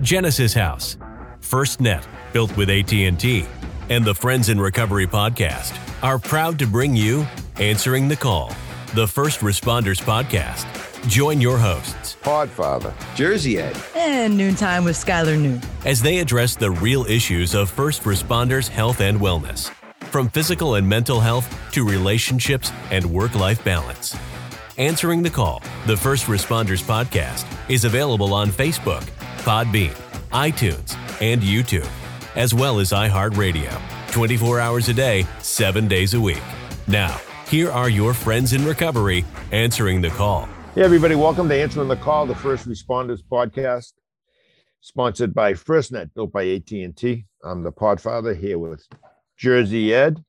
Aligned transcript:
Genesis 0.00 0.54
House, 0.54 0.96
FirstNet, 1.40 2.06
built 2.32 2.56
with 2.56 2.70
AT&T, 2.70 3.44
and 3.88 4.04
the 4.04 4.14
Friends 4.14 4.48
in 4.48 4.60
Recovery 4.60 5.06
podcast 5.08 5.76
are 6.04 6.18
proud 6.18 6.58
to 6.60 6.66
bring 6.66 6.94
you 6.94 7.26
Answering 7.56 8.06
the 8.06 8.16
Call, 8.16 8.54
the 8.94 9.08
First 9.08 9.40
Responders 9.40 10.00
podcast. 10.00 10.66
Join 11.08 11.40
your 11.40 11.58
hosts 11.58 12.16
Podfather, 12.22 12.92
Jersey 13.16 13.58
Ed, 13.58 13.76
and 13.96 14.36
Noontime 14.36 14.84
with 14.84 14.96
Skylar 14.96 15.40
Noon. 15.40 15.60
as 15.84 16.00
they 16.00 16.18
address 16.18 16.54
the 16.54 16.70
real 16.70 17.04
issues 17.06 17.54
of 17.54 17.68
first 17.68 18.02
responders' 18.02 18.68
health 18.68 19.00
and 19.00 19.18
wellness, 19.18 19.70
from 20.10 20.28
physical 20.28 20.76
and 20.76 20.88
mental 20.88 21.18
health 21.20 21.52
to 21.72 21.84
relationships 21.84 22.70
and 22.90 23.04
work 23.04 23.34
life 23.34 23.64
balance. 23.64 24.16
Answering 24.76 25.22
the 25.24 25.30
Call, 25.30 25.60
the 25.86 25.96
First 25.96 26.26
Responders 26.26 26.82
podcast, 26.84 27.46
is 27.68 27.84
available 27.84 28.32
on 28.32 28.48
Facebook, 28.48 29.04
Podbean, 29.48 29.94
iTunes, 30.30 30.94
and 31.22 31.40
YouTube, 31.40 31.88
as 32.36 32.52
well 32.52 32.80
as 32.80 32.90
iHeartRadio, 32.90 33.80
24 34.10 34.60
hours 34.60 34.90
a 34.90 34.92
day, 34.92 35.24
7 35.40 35.88
days 35.88 36.12
a 36.12 36.20
week. 36.20 36.42
Now, 36.86 37.18
here 37.48 37.70
are 37.70 37.88
your 37.88 38.12
friends 38.12 38.52
in 38.52 38.62
recovery 38.66 39.24
answering 39.50 40.02
the 40.02 40.10
call. 40.10 40.46
Hey, 40.74 40.82
everybody, 40.82 41.14
welcome 41.14 41.48
to 41.48 41.54
Answering 41.58 41.88
the 41.88 41.96
Call, 41.96 42.26
the 42.26 42.34
First 42.34 42.68
Responders 42.68 43.22
podcast, 43.22 43.94
sponsored 44.82 45.32
by 45.32 45.54
FirstNet, 45.54 46.12
built 46.12 46.30
by 46.30 46.46
AT&T. 46.46 47.24
I'm 47.42 47.62
the 47.62 47.72
Podfather 47.72 48.38
here 48.38 48.58
with 48.58 48.86
Jersey 49.38 49.94
Ed. 49.94 50.22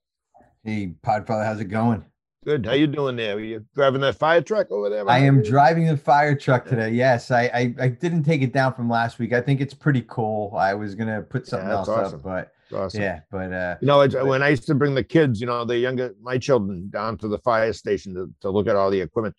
hey 0.64 0.94
Podfather, 1.06 1.44
how's 1.44 1.60
it 1.60 1.66
going? 1.66 2.06
Good. 2.46 2.66
How 2.66 2.72
you 2.72 2.88
doing 2.88 3.18
there? 3.18 3.36
Are 3.36 3.40
you 3.40 3.66
driving 3.76 4.00
that 4.02 4.16
fire 4.16 4.42
truck 4.42 4.72
over 4.72 4.90
there? 4.90 5.10
I 5.10 5.20
am 5.20 5.44
driving 5.44 5.88
the 5.88 5.98
fire 5.98 6.36
truck 6.36 6.66
today. 6.66 6.92
Yes, 6.92 7.32
I, 7.32 7.44
I 7.54 7.76
I 7.80 7.88
didn't 7.90 8.24
take 8.24 8.42
it 8.42 8.54
down 8.54 8.74
from 8.74 8.90
last 8.90 9.20
week. 9.20 9.34
I 9.34 9.42
think 9.42 9.60
it's 9.60 9.74
pretty 9.74 10.04
cool. 10.08 10.56
I 10.56 10.74
was 10.74 10.96
gonna 10.96 11.22
put 11.22 11.46
something 11.48 11.68
Yeah, 11.68 11.76
else 11.76 11.90
awesome. 11.90 12.20
up, 12.20 12.24
but 12.24 12.52
Awesome. 12.74 13.02
yeah, 13.02 13.20
but 13.30 13.52
uh, 13.52 13.76
You 13.82 13.88
know, 13.88 14.02
it's, 14.02 14.16
when 14.16 14.42
I 14.42 14.50
used 14.50 14.66
to 14.68 14.76
bring 14.76 14.96
the 14.96 15.04
kids, 15.04 15.42
you 15.42 15.48
know, 15.48 15.66
the 15.66 15.78
younger, 15.78 16.16
my 16.22 16.38
children 16.38 16.90
down 16.90 17.18
to 17.18 17.28
the 17.28 17.40
fire 17.40 17.74
station 17.74 18.14
to, 18.14 18.32
to 18.42 18.50
look 18.50 18.68
at 18.68 18.76
all 18.76 18.90
the 18.90 19.02
equipment. 19.02 19.36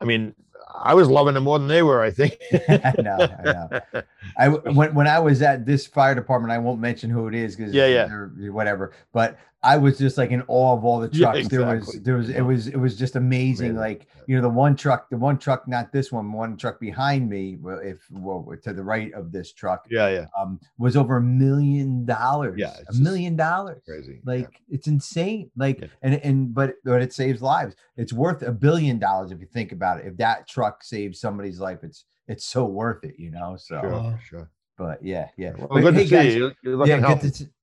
I 0.00 0.04
mean, 0.04 0.34
I 0.74 0.92
was 0.94 1.08
loving 1.08 1.36
it 1.36 1.40
more 1.40 1.58
than 1.58 1.68
they 1.68 1.82
were, 1.82 2.02
I 2.02 2.10
think. 2.10 2.36
I 2.52 2.94
know, 2.98 3.16
I 3.38 3.42
know. 3.44 4.02
I 4.36 4.48
when 4.48 4.94
when 4.94 5.06
I 5.06 5.18
was 5.18 5.40
at 5.40 5.64
this 5.64 5.86
fire 5.86 6.14
department, 6.14 6.52
I 6.52 6.58
won't 6.58 6.80
mention 6.80 7.08
who 7.08 7.26
it 7.28 7.34
is 7.34 7.56
because 7.56 7.72
Yeah, 7.72 7.86
yeah. 7.86 8.50
whatever. 8.50 8.92
But 9.12 9.38
I 9.64 9.76
was 9.76 9.96
just 9.98 10.18
like 10.18 10.30
in 10.30 10.42
awe 10.48 10.74
of 10.76 10.84
all 10.84 10.98
the 10.98 11.08
Yeah, 11.12 11.32
trucks. 11.32 11.48
There 11.48 11.64
was 11.66 12.00
there 12.02 12.16
was 12.16 12.28
it 12.30 12.40
was 12.40 12.66
it 12.68 12.76
was 12.76 12.96
just 12.98 13.14
amazing. 13.16 13.70
Amazing. 13.70 13.76
Like 13.76 14.06
you 14.26 14.36
know 14.36 14.42
the 14.42 14.48
one 14.48 14.74
truck, 14.74 15.08
the 15.08 15.16
one 15.16 15.38
truck, 15.38 15.68
not 15.68 15.92
this 15.92 16.10
one, 16.10 16.32
one 16.32 16.56
truck 16.56 16.80
behind 16.80 17.28
me, 17.28 17.58
if 17.82 17.98
well, 18.10 18.46
to 18.62 18.72
the 18.72 18.82
right 18.82 19.12
of 19.14 19.30
this 19.30 19.52
truck, 19.52 19.86
yeah, 19.90 20.08
yeah. 20.08 20.26
um, 20.38 20.58
was 20.78 20.96
over 20.96 21.18
a 21.18 21.22
million 21.22 22.04
dollars. 22.04 22.56
Yeah, 22.58 22.74
a 22.88 22.94
million 22.94 23.36
dollars. 23.36 23.82
Crazy. 23.86 24.20
Like 24.24 24.60
it's 24.68 24.88
insane. 24.88 25.50
Like 25.56 25.80
Yeah. 25.80 25.88
and 26.02 26.14
and 26.14 26.54
but 26.54 26.74
but 26.84 27.00
it 27.02 27.12
saves 27.12 27.40
lives. 27.40 27.76
It's 27.96 28.12
worth 28.12 28.42
a 28.42 28.52
billion 28.52 28.98
dollars 28.98 29.30
if 29.30 29.40
you 29.40 29.46
think 29.46 29.72
about 29.72 30.00
it. 30.00 30.06
If 30.06 30.16
that 30.16 30.48
truck 30.48 30.82
saves 30.82 31.20
somebody's 31.20 31.60
life, 31.60 31.78
it's 31.82 32.04
it's 32.28 32.44
so 32.44 32.64
worth 32.64 33.04
it, 33.04 33.14
you 33.18 33.30
know. 33.30 33.56
So, 33.56 33.80
Sure, 33.80 34.20
sure. 34.24 34.50
but 34.78 35.02
yeah, 35.04 35.28
yeah. 35.36 35.52
Well, 35.56 35.68
But 35.68 35.80
good 35.82 35.94
hey, 35.94 36.04
to 36.04 36.10
guys, 36.10 36.34
you. 36.34 36.52
You're 36.62 36.76
looking 36.76 37.00
yeah, 37.00 37.18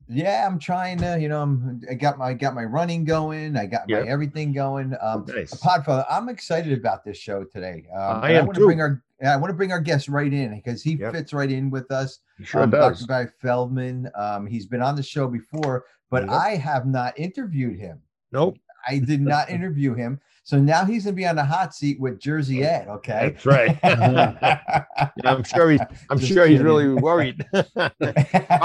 good 0.09 0.17
healthy. 0.17 0.17
to 0.17 0.21
see- 0.21 0.23
yeah, 0.23 0.47
I'm 0.47 0.59
trying 0.59 0.97
to, 0.99 1.17
you 1.19 1.29
know, 1.29 1.41
I'm 1.41 1.81
I 1.89 1.93
got 1.93 2.17
my 2.17 2.33
got 2.33 2.55
my 2.55 2.63
running 2.63 3.05
going. 3.05 3.55
I 3.57 3.65
got 3.65 3.87
Yeah. 3.87 4.01
my 4.01 4.07
everything 4.07 4.53
going. 4.53 4.95
Um, 5.01 5.25
Nice. 5.27 5.53
Podfather, 5.53 6.05
I'm 6.09 6.29
excited 6.29 6.77
about 6.77 7.03
this 7.03 7.17
show 7.17 7.43
today. 7.43 7.85
Um, 7.95 8.23
I 8.23 8.31
am 8.31 8.45
want 8.45 8.57
to 8.57 8.65
bring 8.65 8.81
our 8.81 9.01
I 9.21 9.35
want 9.35 9.49
to 9.49 9.53
bring 9.53 9.71
our 9.73 9.81
guest 9.81 10.07
right 10.07 10.31
in 10.31 10.55
because 10.55 10.81
he 10.81 10.93
Yep. 10.95 11.13
fits 11.13 11.33
right 11.33 11.51
in 11.51 11.69
with 11.69 11.91
us. 11.91 12.19
He 12.37 12.45
sure 12.45 12.61
um, 12.63 12.69
does. 12.69 12.99
Dr. 13.01 13.07
Barry 13.07 13.27
Feldman. 13.41 14.09
Um, 14.15 14.47
he's 14.47 14.65
been 14.65 14.81
on 14.81 14.95
the 14.95 15.03
show 15.03 15.27
before, 15.27 15.83
but 16.09 16.23
Yep. 16.23 16.31
I 16.31 16.55
have 16.55 16.85
not 16.85 17.19
interviewed 17.19 17.77
him. 17.79 18.01
Nope. 18.31 18.57
I 18.87 18.99
did 18.99 19.19
not 19.21 19.49
interview 19.49 19.93
him. 19.93 20.21
So 20.49 20.57
now 20.59 20.83
he's 20.83 21.03
gonna 21.03 21.15
be 21.15 21.27
on 21.27 21.35
the 21.35 21.43
hot 21.45 21.75
seat 21.75 21.99
with 21.99 22.19
Jersey 22.19 22.63
Ed. 22.63 22.87
Okay. 22.87 23.35
That's 23.35 23.45
right. 23.45 23.77
Yeah, 23.83 25.31
I'm 25.35 25.43
sure 25.43 25.69
he's. 25.69 25.79
I'm 26.09 26.17
Just 26.17 26.31
sure 26.33 26.47
he's 26.47 26.59
really 26.61 26.87
worried. 26.87 27.45
Dr. 27.53 27.69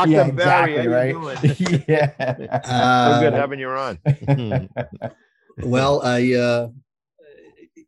yeah, 0.06 0.30
Barry, 0.30 0.76
exactly, 0.76 0.76
how 0.76 0.82
you 0.82 0.90
right? 0.90 1.12
doing? 1.12 1.84
yeah. 1.88 2.10
so 2.62 3.20
good 3.20 3.34
Uh, 3.34 3.36
having 3.36 3.58
you 3.58 3.68
on. 3.68 3.98
well, 5.58 6.00
I, 6.02 6.32
uh, 6.32 6.68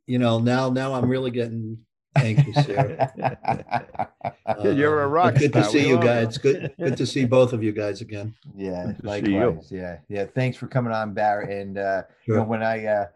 you 0.06 0.18
know, 0.18 0.40
now 0.40 0.68
now 0.68 0.92
I'm 0.92 1.08
really 1.08 1.30
getting 1.30 1.78
anxious 2.16 2.66
here. 2.66 3.10
Yeah, 3.18 4.70
you're 4.72 5.02
a 5.04 5.06
Uh, 5.06 5.10
rock 5.10 5.32
but 5.34 5.40
Good 5.40 5.52
to 5.54 5.64
see 5.64 5.78
We 5.84 5.88
you 5.88 5.96
all 5.96 6.02
guys. 6.02 6.36
Good 6.36 6.74
good 6.78 6.96
to 6.98 7.06
see 7.06 7.24
both 7.24 7.54
of 7.54 7.62
you 7.62 7.72
guys 7.72 8.02
again. 8.02 8.34
yeah, 8.54 8.86
Good 8.88 9.02
to 9.02 9.22
see 9.24 9.30
you. 9.32 9.38
likewise. 9.40 9.72
Yeah, 9.72 9.98
yeah. 10.10 10.26
Thanks 10.26 10.58
for 10.58 10.66
coming 10.66 10.92
on, 10.92 11.14
Barry. 11.14 11.60
And 11.62 11.78
uh, 11.78 12.02
you 12.26 12.34
know, 12.34 12.42
when 12.44 12.62
I 12.62 12.84
uh, 12.84 13.06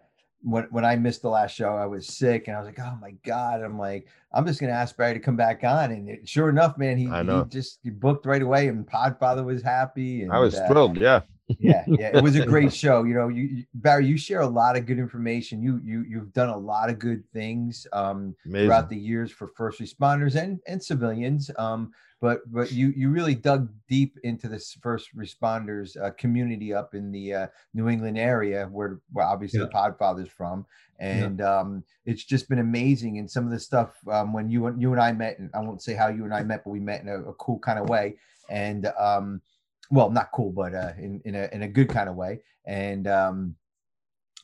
when 0.42 0.64
when 0.70 0.84
I 0.84 0.96
missed 0.96 1.22
the 1.22 1.28
last 1.28 1.54
show, 1.54 1.76
I 1.76 1.86
was 1.86 2.06
sick, 2.06 2.48
and 2.48 2.56
I 2.56 2.60
was 2.60 2.66
like, 2.66 2.78
"Oh 2.80 2.96
my 3.00 3.12
god!" 3.24 3.62
I'm 3.62 3.78
like, 3.78 4.06
"I'm 4.32 4.46
just 4.46 4.60
gonna 4.60 4.72
ask 4.72 4.96
Barry 4.96 5.14
to 5.14 5.20
come 5.20 5.36
back 5.36 5.64
on." 5.64 5.92
And 5.92 6.08
it, 6.08 6.28
sure 6.28 6.48
enough, 6.48 6.78
man, 6.78 6.96
he, 6.96 7.04
he 7.04 7.42
just 7.48 7.80
he 7.82 7.90
booked 7.90 8.26
right 8.26 8.42
away, 8.42 8.68
and 8.68 8.86
Podfather 8.86 9.44
was 9.44 9.62
happy. 9.62 10.22
And, 10.22 10.32
I 10.32 10.38
was 10.38 10.54
uh, 10.54 10.66
thrilled. 10.66 10.96
Yeah. 10.96 11.22
yeah 11.58 11.84
yeah 11.88 12.16
it 12.16 12.22
was 12.22 12.36
a 12.36 12.46
great 12.46 12.72
show 12.72 13.02
you 13.02 13.12
know 13.12 13.26
you, 13.26 13.42
you 13.42 13.64
barry 13.74 14.06
you 14.06 14.16
share 14.16 14.42
a 14.42 14.46
lot 14.46 14.76
of 14.76 14.86
good 14.86 15.00
information 15.00 15.60
you 15.60 15.80
you 15.84 16.04
you've 16.08 16.32
done 16.32 16.48
a 16.48 16.56
lot 16.56 16.88
of 16.88 17.00
good 17.00 17.24
things 17.32 17.88
um 17.92 18.36
Amazing. 18.46 18.68
throughout 18.68 18.88
the 18.88 18.96
years 18.96 19.32
for 19.32 19.48
first 19.48 19.80
responders 19.80 20.36
and 20.36 20.60
and 20.68 20.80
civilians 20.80 21.50
um 21.58 21.90
but 22.20 22.40
but 22.52 22.70
you 22.72 22.92
you 22.96 23.10
really 23.10 23.34
dug 23.34 23.72
deep 23.88 24.16
into 24.24 24.48
this 24.48 24.76
first 24.82 25.16
responders 25.16 25.96
uh, 26.02 26.10
community 26.12 26.72
up 26.74 26.94
in 26.94 27.10
the 27.12 27.34
uh, 27.34 27.46
new 27.74 27.88
england 27.88 28.18
area 28.18 28.66
where, 28.70 29.00
where 29.12 29.26
obviously 29.26 29.60
Yeah. 29.60 29.66
podfather's 29.66 30.30
from. 30.30 30.66
And 30.98 31.40
um 31.40 31.84
it's 32.04 32.24
just 32.24 32.48
been 32.48 32.58
amazing. 32.58 33.18
And 33.18 33.30
some 33.30 33.44
of 33.46 33.50
the 33.50 33.58
stuff 33.60 33.96
um 34.08 34.32
when 34.32 34.50
you 34.50 34.66
and 34.66 34.80
you 34.82 34.92
and 34.92 35.00
i 35.00 35.12
met 35.12 35.38
and 35.38 35.50
i 35.54 35.60
won't 35.60 35.82
say 35.82 35.94
how 35.94 36.08
you 36.08 36.24
and 36.24 36.34
i 36.34 36.42
met 36.42 36.62
but 36.64 36.70
we 36.70 36.80
met 36.80 37.00
in 37.02 37.08
a, 37.08 37.18
a 37.22 37.34
cool 37.34 37.58
kind 37.58 37.78
of 37.78 37.88
way. 37.88 38.16
And 38.50 38.86
um 38.98 39.40
well 39.90 40.10
not 40.10 40.30
cool 40.32 40.52
but 40.52 40.74
uh 40.74 40.92
in 40.98 41.20
in 41.24 41.34
a, 41.34 41.48
in 41.52 41.62
a 41.62 41.68
good 41.68 41.88
kind 41.88 42.08
of 42.08 42.16
way. 42.16 42.40
And 42.66 43.06
um 43.08 43.56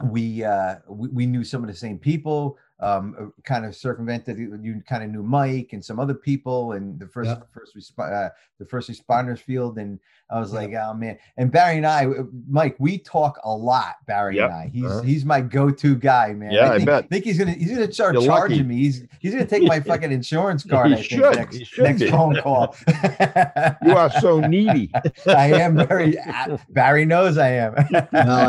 we 0.04 0.44
uh 0.44 0.76
we, 0.88 1.08
we 1.08 1.26
knew 1.26 1.44
some 1.44 1.62
of 1.62 1.68
the 1.68 1.76
same 1.76 1.98
people 1.98 2.58
um 2.80 3.14
uh, 3.18 3.24
kind 3.44 3.64
of 3.64 3.74
circumvented 3.74 4.36
you 4.38 4.58
you 4.62 4.82
kind 4.86 5.02
of 5.02 5.08
knew 5.08 5.22
mike 5.22 5.70
and 5.72 5.82
some 5.82 5.98
other 5.98 6.12
people 6.12 6.72
and 6.72 6.98
the 7.00 7.06
first 7.06 7.30
Yeah. 7.30 7.36
first 7.50 7.74
resp- 7.74 8.12
uh, 8.26 8.28
the 8.58 8.66
first 8.66 8.90
responders 8.90 9.38
field 9.38 9.78
and 9.78 9.98
i 10.28 10.38
was 10.38 10.52
Yeah. 10.52 10.58
like 10.60 10.74
oh 10.74 10.92
man 10.92 11.16
and 11.38 11.50
barry 11.50 11.78
and 11.78 11.86
i 11.86 12.04
uh, 12.04 12.24
mike 12.48 12.76
we 12.78 12.98
talk 12.98 13.38
a 13.44 13.50
lot 13.50 13.94
barry 14.06 14.36
Yep. 14.36 14.44
and 14.50 14.54
i 14.54 14.66
he's 14.70 14.84
Uh-huh. 14.84 15.00
he's 15.00 15.24
my 15.24 15.40
go-to 15.40 15.96
guy 15.96 16.34
man 16.34 16.50
Yeah, 16.52 16.72
I 16.72 16.76
think, 16.76 16.86
bet. 16.86 17.08
think 17.08 17.24
he's 17.24 17.38
gonna 17.38 17.52
he's 17.52 17.70
gonna 17.70 17.90
start 17.90 18.12
You're 18.14 18.24
charging 18.26 18.58
lucky. 18.58 18.68
me 18.68 18.76
he's 18.76 19.04
he's 19.20 19.32
gonna 19.32 19.46
take 19.46 19.62
my 19.62 19.80
fucking 19.88 20.12
insurance 20.12 20.62
card 20.62 20.88
He 20.88 20.92
i 20.92 20.96
think 20.98 21.08
should. 21.08 21.36
next, 21.36 21.56
He 21.56 21.64
should 21.64 21.84
next 21.84 22.00
be. 22.02 22.10
phone 22.10 22.36
call 22.42 22.76
You 23.86 23.92
are 23.96 24.10
so 24.20 24.40
needy. 24.40 24.90
I 25.26 25.52
am 25.60 25.76
very. 25.76 26.16
Barry 26.70 27.04
knows 27.04 27.38
I 27.38 27.50
am. 27.50 27.74
No, 27.90 28.00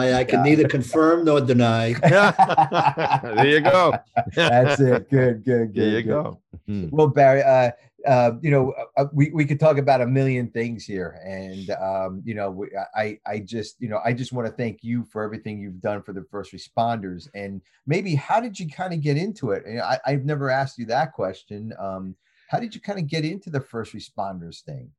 I, 0.04 0.20
I 0.20 0.24
can 0.24 0.44
neither 0.44 0.68
confirm 0.68 1.26
nor 1.26 1.40
deny. 1.42 1.94
there 1.94 3.48
you 3.48 3.62
go. 3.62 3.94
That's 4.36 4.80
it. 4.80 5.10
Good, 5.10 5.44
good, 5.46 5.74
good. 5.74 5.76
There 5.76 5.90
you 5.90 6.04
good. 6.04 6.10
go. 6.10 6.42
Hmm. 6.66 6.88
Well, 6.92 7.08
Barry, 7.08 7.44
uh, 7.44 7.72
uh, 8.06 8.32
you 8.42 8.52
know, 8.52 8.74
uh, 8.96 9.06
we, 9.12 9.32
we 9.32 9.46
could 9.46 9.60
talk 9.60 9.78
about 9.78 10.02
a 10.02 10.08
million 10.08 10.50
things 10.50 10.86
here, 10.86 11.20
and 11.26 11.70
um, 11.72 12.22
you 12.24 12.36
know, 12.36 12.50
we, 12.52 12.70
I 12.96 13.20
I 13.26 13.40
just 13.40 13.76
you 13.80 13.90
know 13.90 14.00
I 14.04 14.14
just 14.14 14.32
want 14.32 14.48
to 14.48 14.54
thank 14.54 14.84
you 14.84 15.04
for 15.06 15.24
everything 15.24 15.60
you've 15.60 15.82
done 15.82 16.02
for 16.02 16.14
the 16.14 16.24
first 16.32 16.54
responders, 16.54 17.28
and 17.34 17.62
maybe 17.86 18.16
how 18.16 18.40
did 18.40 18.60
you 18.60 18.70
kind 18.70 18.94
of 18.94 19.02
get 19.02 19.18
into 19.18 19.52
it? 19.52 19.66
And 19.66 19.82
I, 19.82 20.00
I've 20.06 20.26
never 20.26 20.50
asked 20.50 20.78
you 20.78 20.86
that 20.86 21.14
question. 21.14 21.74
Um, 21.80 22.16
how 22.50 22.60
did 22.60 22.74
you 22.74 22.82
kind 22.82 23.00
of 23.00 23.08
get 23.08 23.26
into 23.26 23.50
the 23.50 23.60
first 23.60 23.94
responders 23.94 24.62
thing? 24.62 24.92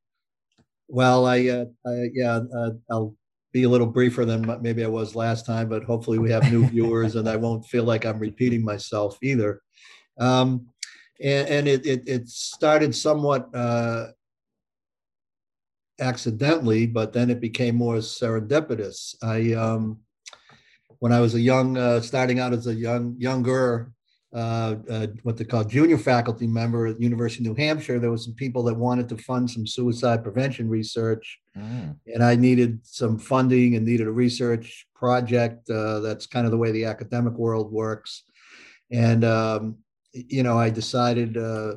Well, 0.87 1.25
I, 1.25 1.47
uh, 1.47 1.65
I 1.85 2.09
yeah, 2.13 2.41
uh, 2.55 2.71
I'll 2.91 3.15
be 3.51 3.63
a 3.63 3.69
little 3.69 3.87
briefer 3.87 4.25
than 4.25 4.61
maybe 4.61 4.83
I 4.83 4.87
was 4.87 5.15
last 5.15 5.45
time, 5.45 5.69
but 5.69 5.83
hopefully 5.83 6.19
we 6.19 6.31
have 6.31 6.51
new 6.51 6.67
viewers 6.69 7.15
and 7.15 7.27
I 7.27 7.35
won't 7.35 7.65
feel 7.65 7.83
like 7.83 8.05
I'm 8.05 8.19
repeating 8.19 8.63
myself 8.63 9.17
either. 9.21 9.61
Um, 10.19 10.67
and, 11.21 11.47
and 11.47 11.67
it, 11.67 11.85
it 11.85 12.03
it 12.07 12.29
started 12.29 12.95
somewhat 12.95 13.49
uh, 13.53 14.07
accidentally, 15.99 16.87
but 16.87 17.13
then 17.13 17.29
it 17.29 17.41
became 17.41 17.75
more 17.75 17.97
serendipitous. 17.97 19.15
I 19.21 19.53
um, 19.53 19.99
when 20.99 21.11
I 21.11 21.19
was 21.19 21.35
a 21.35 21.41
young, 21.41 21.77
uh, 21.77 22.01
starting 22.01 22.39
out 22.39 22.53
as 22.53 22.67
a 22.67 22.73
young 22.73 23.15
younger, 23.17 23.91
uh, 24.33 24.75
uh, 24.89 25.07
what 25.23 25.37
they 25.37 25.43
call 25.43 25.63
junior 25.63 25.97
faculty 25.97 26.45
member 26.47 26.85
at 26.87 27.01
University 27.01 27.43
of 27.43 27.57
New 27.57 27.63
Hampshire, 27.63 27.99
there 27.99 28.11
was 28.11 28.25
some 28.25 28.35
people 28.35 28.61
that 28.63 28.75
wanted 28.75 29.09
to 29.09 29.17
fund 29.17 29.49
some 29.49 29.65
suicide 29.65 30.23
prevention 30.23 30.69
research, 30.69 31.39
and 32.13 32.23
I 32.23 32.35
needed 32.35 32.79
some 32.83 33.17
funding 33.17 33.75
and 33.75 33.85
needed 33.85 34.07
a 34.07 34.11
research 34.11 34.87
project. 34.93 35.69
Uh, 35.69 35.99
that's 35.99 36.27
kind 36.27 36.45
of 36.45 36.51
the 36.51 36.57
way 36.57 36.71
the 36.71 36.85
academic 36.85 37.33
world 37.33 37.71
works, 37.71 38.23
and 38.91 39.25
um, 39.25 39.77
you 40.13 40.43
know, 40.43 40.57
I 40.57 40.69
decided, 40.69 41.37
uh, 41.37 41.75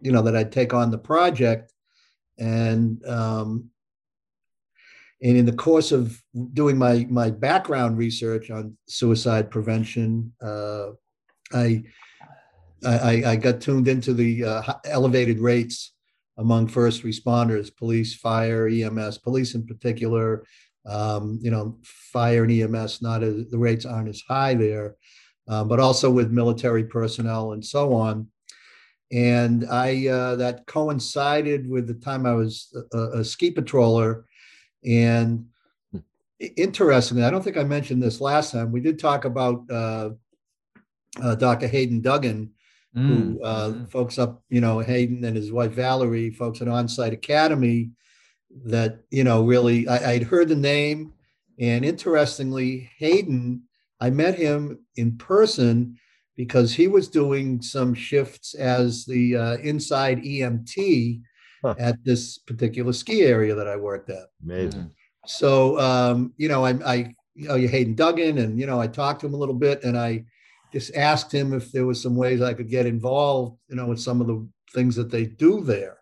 you 0.00 0.12
know, 0.12 0.22
that 0.22 0.36
I'd 0.36 0.52
take 0.52 0.74
on 0.74 0.90
the 0.90 0.98
project. 0.98 1.72
and 2.38 3.04
um, 3.06 3.70
and 5.20 5.36
in 5.36 5.46
the 5.46 5.52
course 5.52 5.90
of 5.92 6.22
doing 6.52 6.78
my 6.78 7.06
my 7.10 7.30
background 7.30 7.98
research 7.98 8.50
on 8.50 8.76
suicide 8.86 9.50
prevention, 9.50 10.32
uh, 10.40 10.90
I, 11.52 11.84
I 12.84 13.22
I 13.26 13.36
got 13.36 13.60
tuned 13.60 13.88
into 13.88 14.12
the 14.12 14.44
uh, 14.44 14.72
elevated 14.84 15.40
rates 15.40 15.92
among 16.36 16.68
first 16.68 17.02
responders, 17.02 17.74
police, 17.74 18.14
fire, 18.14 18.68
EMS, 18.68 19.18
police 19.18 19.54
in 19.54 19.66
particular. 19.66 20.44
Um, 20.86 21.38
you 21.42 21.50
know, 21.50 21.76
fire 21.82 22.44
and 22.44 22.52
EMS, 22.52 23.02
not 23.02 23.22
as, 23.22 23.50
the 23.50 23.58
rates 23.58 23.84
aren't 23.84 24.08
as 24.08 24.22
high 24.26 24.54
there, 24.54 24.94
uh, 25.46 25.62
but 25.64 25.80
also 25.80 26.10
with 26.10 26.30
military 26.30 26.84
personnel 26.84 27.52
and 27.52 27.62
so 27.62 27.92
on. 27.92 28.28
And 29.12 29.66
I 29.68 30.06
uh, 30.08 30.36
that 30.36 30.66
coincided 30.66 31.68
with 31.68 31.88
the 31.88 31.94
time 31.94 32.24
I 32.24 32.34
was 32.34 32.74
a, 32.92 32.98
a 33.18 33.24
ski 33.24 33.50
patroller 33.50 34.24
and 34.84 35.46
interestingly, 36.56 37.24
I 37.24 37.30
don't 37.30 37.42
think 37.42 37.56
I 37.56 37.64
mentioned 37.64 38.02
this 38.02 38.20
last 38.20 38.52
time. 38.52 38.70
We 38.70 38.80
did 38.80 38.98
talk 38.98 39.24
about 39.24 39.70
uh, 39.70 40.10
uh, 41.22 41.34
Dr. 41.34 41.66
Hayden 41.66 42.00
Duggan, 42.00 42.50
mm. 42.96 43.06
who 43.06 43.42
uh, 43.42 43.68
mm-hmm. 43.68 43.84
folks 43.86 44.18
up, 44.18 44.42
you 44.48 44.60
know, 44.60 44.80
Hayden 44.80 45.24
and 45.24 45.36
his 45.36 45.52
wife 45.52 45.72
Valerie, 45.72 46.30
folks 46.30 46.60
at 46.60 46.68
Onsite 46.68 47.12
Academy, 47.12 47.90
that 48.64 49.00
you 49.10 49.24
know 49.24 49.44
really 49.44 49.86
I, 49.86 50.12
I'd 50.12 50.22
heard 50.22 50.48
the 50.48 50.56
name, 50.56 51.12
and 51.60 51.84
interestingly, 51.84 52.90
Hayden, 52.98 53.62
I 54.00 54.10
met 54.10 54.36
him 54.36 54.78
in 54.96 55.16
person 55.18 55.98
because 56.36 56.72
he 56.72 56.86
was 56.86 57.08
doing 57.08 57.60
some 57.60 57.92
shifts 57.94 58.54
as 58.54 59.04
the 59.04 59.36
uh, 59.36 59.56
inside 59.56 60.22
EMT 60.22 61.20
huh. 61.64 61.74
at 61.78 61.96
this 62.04 62.38
particular 62.38 62.92
ski 62.92 63.22
area 63.22 63.54
that 63.56 63.66
I 63.66 63.76
worked 63.76 64.08
at. 64.08 64.28
Amazing. 64.44 64.82
Mm. 64.82 64.90
So, 65.26 65.78
um, 65.80 66.32
you 66.36 66.48
know, 66.48 66.64
I, 66.64 66.70
I, 66.86 66.94
you 67.34 67.48
know, 67.48 67.56
Hayden 67.56 67.94
Duggan, 67.94 68.38
and 68.38 68.58
you 68.58 68.66
know, 68.66 68.80
I 68.80 68.86
talked 68.86 69.20
to 69.20 69.26
him 69.26 69.34
a 69.34 69.36
little 69.36 69.54
bit, 69.54 69.82
and 69.82 69.98
I 69.98 70.24
just 70.72 70.94
asked 70.94 71.32
him 71.32 71.52
if 71.52 71.72
there 71.72 71.86
was 71.86 72.02
some 72.02 72.16
ways 72.16 72.42
I 72.42 72.54
could 72.54 72.68
get 72.68 72.86
involved, 72.86 73.58
you 73.68 73.76
know, 73.76 73.86
with 73.86 74.00
some 74.00 74.20
of 74.20 74.26
the 74.26 74.46
things 74.74 74.96
that 74.96 75.10
they 75.10 75.24
do 75.24 75.62
there, 75.62 75.98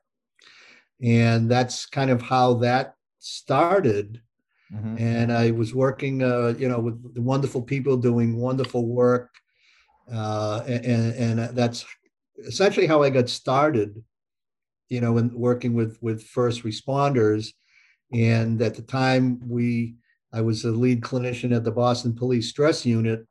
and 1.03 1.51
that's 1.51 1.87
kind 1.87 2.11
of 2.11 2.23
how 2.23 2.55
that 2.55 2.95
started. 3.19 4.21
Mm-hmm. 4.73 4.97
And 4.99 5.33
I 5.33 5.53
was 5.53 5.75
working, 5.75 6.23
uh, 6.23 6.55
you 6.59 6.69
know, 6.69 6.81
with 6.81 7.15
the 7.15 7.23
wonderful 7.23 7.63
people 7.63 7.97
doing 7.97 8.37
wonderful 8.37 8.87
work, 8.87 9.31
uh, 10.13 10.63
and, 10.67 11.15
and 11.15 11.57
that's 11.57 11.85
essentially 12.39 12.87
how 12.87 13.03
I 13.03 13.11
got 13.11 13.29
started 13.29 14.03
you 14.89 15.01
know, 15.01 15.19
in 15.19 15.33
working 15.33 15.75
with 15.75 15.99
with 16.01 16.23
first 16.23 16.65
responders. 16.65 17.49
And 18.13 18.61
at 18.63 18.75
the 18.75 18.83
time, 18.83 19.41
we 19.47 19.97
I 20.33 20.41
was 20.41 20.63
the 20.63 20.71
lead 20.71 21.01
clinician 21.01 21.55
at 21.55 21.65
the 21.65 21.73
Boston 21.73 22.15
Police 22.15 22.51
Stress 22.51 22.87
Unit, 22.87 23.27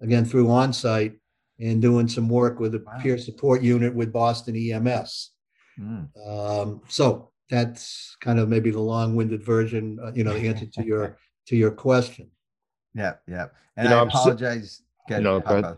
again 0.00 0.24
through 0.24 0.46
Onsite, 0.46 1.16
and 1.58 1.80
doing 1.80 2.08
some 2.08 2.28
work 2.28 2.60
with 2.60 2.72
the 2.72 2.82
wow. 2.86 2.98
peer 3.00 3.18
support 3.18 3.62
unit 3.62 3.94
with 3.94 4.12
Boston 4.12 4.56
EMS. 4.56 5.32
Mm. 5.78 6.08
Um, 6.28 6.80
so 6.88 7.30
that's 7.50 8.16
kind 8.20 8.38
of 8.38 8.48
maybe 8.48 8.70
the 8.70 8.80
long-winded 8.80 9.42
version, 9.42 9.98
uh, 10.02 10.12
you 10.14 10.24
know, 10.24 10.32
the 10.32 10.48
answer 10.48 10.66
to 10.66 10.84
your 10.84 11.18
to 11.46 11.56
your 11.56 11.70
question. 11.70 12.30
Yeah, 12.94 13.14
yeah. 13.28 13.46
And 13.76 13.84
you 13.84 13.90
know, 13.90 14.00
I 14.00 14.06
apologize. 14.06 14.82
Si- 15.08 15.14
you 15.14 15.20
know, 15.20 15.38
no, 15.38 15.76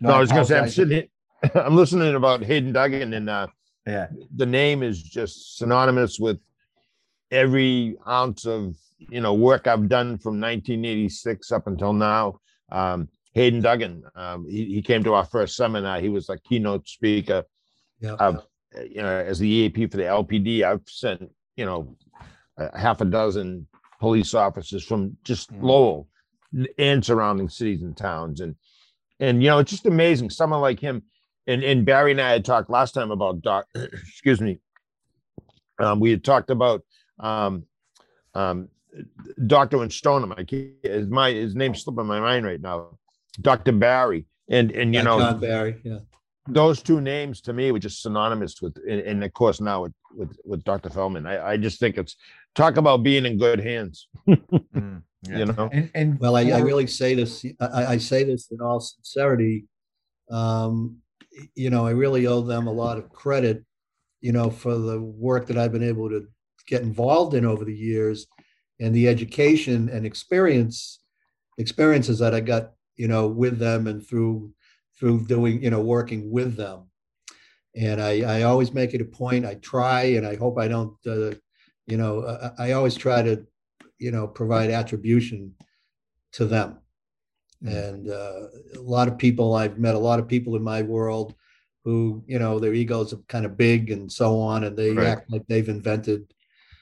no, 0.00 0.10
I 0.10 0.20
was 0.20 0.30
going 0.30 0.42
to 0.42 0.48
say 0.48 0.58
I'm 0.58 0.70
sitting. 0.70 1.08
I'm 1.54 1.76
listening 1.76 2.14
about 2.14 2.42
Hayden 2.42 2.72
Duggan 2.72 3.12
and 3.12 3.28
uh, 3.28 3.48
yeah 3.86 4.08
the 4.34 4.46
name 4.46 4.82
is 4.82 5.02
just 5.02 5.58
synonymous 5.58 6.18
with 6.18 6.38
every 7.30 7.96
ounce 8.08 8.46
of 8.46 8.76
you 8.98 9.20
know 9.20 9.34
work 9.34 9.66
i've 9.66 9.88
done 9.88 10.16
from 10.18 10.40
1986 10.40 11.52
up 11.52 11.66
until 11.66 11.92
now 11.92 12.38
um, 12.72 13.08
hayden 13.34 13.60
duggan 13.60 14.02
um, 14.14 14.46
he, 14.48 14.66
he 14.66 14.82
came 14.82 15.04
to 15.04 15.14
our 15.14 15.24
first 15.24 15.56
seminar 15.56 16.00
he 16.00 16.08
was 16.08 16.28
a 16.28 16.38
keynote 16.38 16.88
speaker 16.88 17.44
yeah. 18.00 18.14
Of, 18.14 18.44
you 18.88 19.02
know 19.02 19.08
as 19.08 19.38
the 19.38 19.48
eap 19.48 19.76
for 19.90 19.96
the 19.96 20.04
lpd 20.04 20.62
i've 20.62 20.82
sent 20.86 21.30
you 21.56 21.64
know 21.64 21.96
a 22.56 22.76
half 22.78 23.00
a 23.00 23.04
dozen 23.04 23.66
police 24.00 24.34
officers 24.34 24.84
from 24.84 25.16
just 25.24 25.52
mm. 25.52 25.62
lowell 25.62 26.08
and 26.78 27.04
surrounding 27.04 27.48
cities 27.48 27.82
and 27.82 27.96
towns 27.96 28.40
and 28.40 28.54
and 29.20 29.42
you 29.42 29.48
know 29.48 29.58
it's 29.58 29.70
just 29.70 29.86
amazing 29.86 30.30
someone 30.30 30.60
like 30.60 30.80
him 30.80 31.02
and 31.46 31.62
and 31.62 31.84
Barry 31.84 32.12
and 32.12 32.20
I 32.20 32.32
had 32.32 32.44
talked 32.44 32.70
last 32.70 32.92
time 32.92 33.10
about 33.10 33.42
doc. 33.42 33.66
excuse 33.74 34.40
me. 34.40 34.58
Um, 35.78 36.00
we 36.00 36.10
had 36.10 36.24
talked 36.24 36.50
about 36.50 36.82
um, 37.18 37.64
um, 38.34 38.68
Doctor 39.46 39.82
and 39.82 39.92
Stoneham. 39.92 40.32
I 40.32 40.44
can't, 40.44 40.72
is 40.84 41.08
my 41.08 41.30
his 41.30 41.54
name 41.54 41.74
slipping 41.74 42.06
my 42.06 42.20
mind 42.20 42.46
right 42.46 42.60
now. 42.60 42.98
Doctor 43.40 43.72
Barry 43.72 44.26
and 44.48 44.70
and 44.72 44.94
you 44.94 45.00
yeah, 45.00 45.04
know 45.04 45.18
John 45.18 45.40
Barry. 45.40 45.80
Yeah. 45.84 45.98
Those 46.46 46.82
two 46.82 47.00
names 47.00 47.40
to 47.42 47.54
me 47.54 47.72
were 47.72 47.78
just 47.78 48.02
synonymous 48.02 48.60
with, 48.60 48.76
and, 48.86 49.00
and 49.00 49.24
of 49.24 49.32
course 49.32 49.60
now 49.60 49.82
with 49.82 49.92
with, 50.14 50.36
with 50.44 50.64
Dr. 50.64 50.90
Feldman. 50.90 51.26
I, 51.26 51.52
I 51.52 51.56
just 51.56 51.80
think 51.80 51.96
it's 51.96 52.16
talk 52.54 52.76
about 52.76 53.02
being 53.02 53.26
in 53.26 53.38
good 53.38 53.60
hands. 53.60 54.08
mm, 54.28 55.02
yeah. 55.22 55.38
You 55.38 55.46
know, 55.46 55.70
and, 55.72 55.90
and 55.94 56.20
well, 56.20 56.36
I, 56.36 56.42
I 56.50 56.58
really 56.58 56.86
say 56.86 57.14
this. 57.14 57.44
I, 57.60 57.86
I 57.86 57.96
say 57.96 58.24
this 58.24 58.50
in 58.50 58.60
all 58.60 58.80
sincerity. 58.80 59.64
Um, 60.30 60.98
you 61.54 61.70
know, 61.70 61.86
I 61.86 61.90
really 61.90 62.26
owe 62.26 62.42
them 62.42 62.66
a 62.66 62.72
lot 62.72 62.98
of 62.98 63.10
credit, 63.10 63.64
you 64.20 64.32
know, 64.32 64.50
for 64.50 64.76
the 64.76 65.00
work 65.00 65.46
that 65.46 65.58
I've 65.58 65.72
been 65.72 65.82
able 65.82 66.08
to 66.10 66.26
get 66.66 66.82
involved 66.82 67.34
in 67.34 67.44
over 67.44 67.64
the 67.64 67.74
years 67.74 68.26
and 68.80 68.94
the 68.94 69.08
education 69.08 69.88
and 69.88 70.06
experience 70.06 71.00
experiences 71.58 72.18
that 72.18 72.34
I 72.34 72.40
got, 72.40 72.72
you 72.96 73.08
know, 73.08 73.26
with 73.26 73.58
them 73.58 73.86
and 73.86 74.06
through 74.06 74.52
through 74.98 75.26
doing, 75.26 75.62
you 75.62 75.70
know, 75.70 75.80
working 75.80 76.30
with 76.30 76.56
them. 76.56 76.84
And 77.76 78.00
I, 78.00 78.20
I 78.38 78.42
always 78.42 78.72
make 78.72 78.94
it 78.94 79.00
a 79.00 79.04
point. 79.04 79.44
I 79.44 79.54
try, 79.54 80.02
and 80.02 80.24
I 80.24 80.36
hope 80.36 80.56
I 80.58 80.68
don't, 80.68 80.94
uh, 81.04 81.34
you 81.86 81.96
know, 81.96 82.24
I, 82.58 82.68
I 82.68 82.72
always 82.72 82.94
try 82.94 83.20
to, 83.22 83.44
you 83.98 84.12
know, 84.12 84.28
provide 84.28 84.70
attribution 84.70 85.54
to 86.32 86.44
them 86.44 86.78
and 87.64 88.10
uh, 88.10 88.48
a 88.76 88.80
lot 88.80 89.08
of 89.08 89.18
people 89.18 89.54
i've 89.54 89.78
met 89.78 89.94
a 89.94 89.98
lot 89.98 90.18
of 90.18 90.28
people 90.28 90.56
in 90.56 90.62
my 90.62 90.82
world 90.82 91.34
who 91.84 92.22
you 92.26 92.38
know 92.38 92.58
their 92.58 92.74
egos 92.74 93.12
are 93.12 93.18
kind 93.28 93.44
of 93.44 93.56
big 93.56 93.90
and 93.90 94.10
so 94.10 94.38
on 94.38 94.64
and 94.64 94.76
they 94.76 94.90
right. 94.92 95.06
act 95.06 95.30
like 95.30 95.46
they've 95.46 95.68
invented 95.68 96.32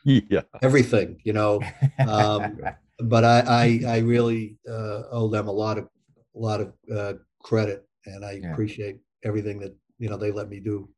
yeah. 0.05 0.43
everything 0.63 1.21
you 1.25 1.33
know 1.33 1.61
um, 2.09 2.61
but 3.01 3.25
I, 3.25 3.41
I 3.41 3.95
i 3.95 3.99
really 3.99 4.57
uh, 4.69 5.03
owe 5.11 5.29
them 5.29 5.49
a 5.49 5.53
lot 5.53 5.79
of 5.79 5.89
a 6.35 6.39
lot 6.39 6.61
of 6.61 6.73
uh, 6.95 7.15
credit 7.41 7.87
and 8.07 8.25
i 8.25 8.33
yeah. 8.33 8.53
appreciate 8.53 8.99
everything 9.25 9.59
that 9.59 9.75
you 9.99 10.09
know 10.09 10.17
they 10.17 10.31
let 10.31 10.49
me 10.49 10.61
do 10.61 10.89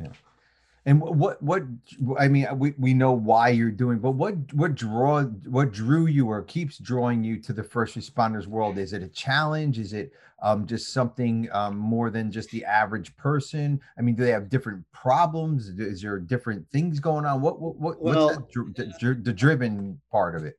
yeah 0.00 0.08
and 0.86 1.00
what 1.00 1.42
what 1.42 1.62
I 2.18 2.28
mean, 2.28 2.46
we, 2.58 2.74
we 2.78 2.92
know 2.92 3.12
why 3.12 3.48
you're 3.48 3.70
doing, 3.70 3.98
but 3.98 4.12
what 4.12 4.34
what 4.52 4.74
draw 4.74 5.22
what 5.22 5.72
drew 5.72 6.06
you 6.06 6.28
or 6.28 6.42
keeps 6.42 6.76
drawing 6.76 7.24
you 7.24 7.38
to 7.40 7.54
the 7.54 7.62
first 7.62 7.96
responders 7.96 8.46
world? 8.46 8.76
Is 8.76 8.92
it 8.92 9.02
a 9.02 9.08
challenge? 9.08 9.78
Is 9.78 9.94
it 9.94 10.12
um, 10.42 10.66
just 10.66 10.92
something 10.92 11.48
um, 11.52 11.78
more 11.78 12.10
than 12.10 12.30
just 12.30 12.50
the 12.50 12.66
average 12.66 13.16
person? 13.16 13.80
I 13.98 14.02
mean, 14.02 14.14
do 14.14 14.24
they 14.24 14.30
have 14.30 14.50
different 14.50 14.84
problems? 14.92 15.68
Is 15.68 16.02
there 16.02 16.18
different 16.18 16.68
things 16.68 17.00
going 17.00 17.24
on? 17.24 17.40
What 17.40 17.62
what, 17.62 17.76
what 17.76 18.02
well, 18.02 18.26
what's 18.26 18.54
that, 18.76 18.98
the, 19.00 19.14
the 19.14 19.32
driven 19.32 19.98
part 20.10 20.36
of 20.36 20.44
it? 20.44 20.58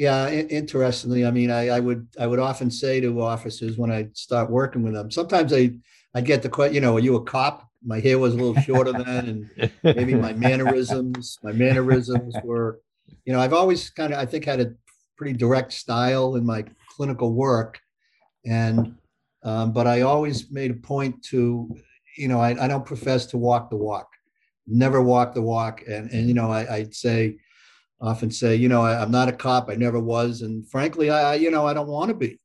Yeah, 0.00 0.30
interestingly, 0.30 1.26
I 1.26 1.30
mean, 1.30 1.50
I, 1.50 1.68
I 1.68 1.80
would 1.80 2.08
I 2.18 2.26
would 2.26 2.38
often 2.38 2.70
say 2.70 3.00
to 3.00 3.20
officers 3.20 3.76
when 3.76 3.92
I 3.92 4.08
start 4.14 4.50
working 4.50 4.82
with 4.82 4.94
them, 4.94 5.10
sometimes 5.10 5.52
I 5.52 5.72
I 6.14 6.22
get 6.22 6.42
the 6.42 6.48
question, 6.48 6.74
you 6.74 6.80
know, 6.80 6.96
are 6.96 7.00
you 7.00 7.16
a 7.16 7.22
cop? 7.22 7.70
my 7.82 8.00
hair 8.00 8.18
was 8.18 8.34
a 8.34 8.36
little 8.36 8.60
shorter 8.62 8.92
then, 8.92 9.50
and 9.54 9.70
maybe 9.82 10.14
my 10.14 10.32
mannerisms, 10.32 11.38
my 11.42 11.52
mannerisms 11.52 12.34
were, 12.44 12.80
you 13.24 13.32
know, 13.32 13.40
I've 13.40 13.52
always 13.52 13.90
kind 13.90 14.12
of, 14.12 14.18
I 14.18 14.26
think, 14.26 14.44
had 14.44 14.60
a 14.60 14.74
pretty 15.16 15.32
direct 15.32 15.72
style 15.72 16.36
in 16.36 16.44
my 16.44 16.64
clinical 16.88 17.32
work, 17.32 17.80
and 18.44 18.96
um, 19.42 19.72
but 19.72 19.86
I 19.86 20.02
always 20.02 20.50
made 20.50 20.70
a 20.70 20.74
point 20.74 21.22
to, 21.24 21.74
you 22.18 22.28
know, 22.28 22.40
I, 22.40 22.64
I 22.64 22.68
don't 22.68 22.84
profess 22.84 23.26
to 23.26 23.38
walk 23.38 23.70
the 23.70 23.76
walk, 23.76 24.08
never 24.66 25.00
walk 25.00 25.34
the 25.34 25.42
walk, 25.42 25.82
and 25.88 26.10
and 26.10 26.28
you 26.28 26.34
know, 26.34 26.50
I, 26.50 26.74
I'd 26.74 26.94
say, 26.94 27.38
often 28.00 28.30
say, 28.30 28.56
you 28.56 28.68
know, 28.68 28.82
I, 28.82 29.02
am 29.02 29.10
not 29.10 29.28
a 29.28 29.32
cop, 29.32 29.68
I 29.68 29.74
never 29.74 30.00
was, 30.00 30.42
and 30.42 30.68
frankly, 30.68 31.10
I, 31.10 31.34
you 31.34 31.50
know, 31.50 31.66
I 31.66 31.74
don't 31.74 31.88
want 31.88 32.08
to 32.08 32.14
be, 32.14 32.40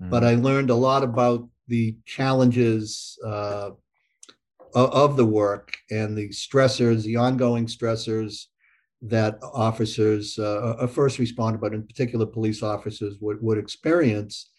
mm. 0.00 0.10
but 0.10 0.24
I 0.24 0.34
learned 0.34 0.70
a 0.70 0.74
lot 0.74 1.02
about 1.02 1.48
the 1.68 1.96
challenges. 2.06 3.18
Uh, 3.24 3.70
of 4.72 5.16
the 5.16 5.26
work 5.26 5.76
and 5.90 6.16
the 6.16 6.28
stressors, 6.28 7.02
the 7.02 7.16
ongoing 7.16 7.66
stressors 7.66 8.44
that 9.02 9.36
officers, 9.42 10.38
uh, 10.38 10.76
a 10.78 10.86
first 10.86 11.18
responder, 11.18 11.60
but 11.60 11.74
in 11.74 11.84
particular 11.84 12.24
police 12.24 12.62
officers 12.62 13.16
would, 13.20 13.42
would 13.42 13.58
experience. 13.58 14.50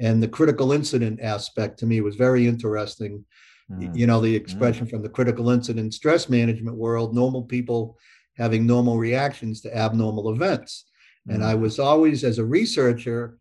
And 0.00 0.20
the 0.20 0.26
critical 0.26 0.72
incident 0.72 1.20
aspect 1.20 1.78
to 1.78 1.86
me 1.86 2.00
was 2.00 2.16
very 2.16 2.48
interesting 2.48 3.24
mm. 3.70 3.96
you 3.96 4.06
know, 4.06 4.20
the 4.20 4.34
expression 4.34 4.86
mm. 4.86 4.90
from 4.90 5.02
the 5.02 5.08
critical 5.08 5.50
incident 5.50 5.94
stress 5.94 6.28
management 6.28 6.76
world, 6.76 7.14
normal 7.14 7.44
people 7.44 7.98
having 8.36 8.66
normal 8.66 8.98
reactions 8.98 9.60
to 9.60 9.76
abnormal 9.76 10.32
events. 10.32 10.84
Mm. 11.28 11.34
And 11.34 11.44
I 11.44 11.54
was 11.54 11.78
always, 11.78 12.24
as 12.24 12.38
a 12.38 12.44
researcher, 12.44 13.38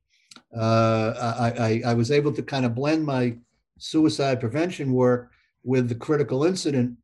uh, 0.55 1.13
I, 1.39 1.49
I, 1.49 1.81
I 1.87 1.93
was 1.93 2.11
able 2.11 2.33
to 2.33 2.43
kind 2.43 2.65
of 2.65 2.75
blend 2.75 3.05
my 3.05 3.37
suicide 3.77 4.39
prevention 4.39 4.93
work 4.93 5.31
with 5.63 5.89
the 5.89 5.95
critical 5.95 6.43
incident 6.43 6.97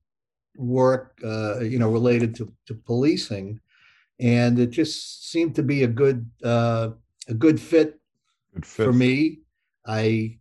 work, 0.58 1.20
uh, 1.24 1.60
you 1.60 1.80
know, 1.80 1.92
related 1.92 2.36
to, 2.36 2.52
to 2.68 2.74
policing. 2.74 3.60
And 4.20 4.58
it 4.60 4.68
just 4.68 5.30
seemed 5.30 5.56
to 5.56 5.64
be 5.64 5.84
a 5.84 5.88
good, 5.88 6.30
uh, 6.44 6.92
a 7.28 7.34
good 7.34 7.60
fit, 7.60 8.00
good 8.54 8.66
fit. 8.66 8.86
for 8.86 8.94
me. 8.94 9.40
I 9.86 10.40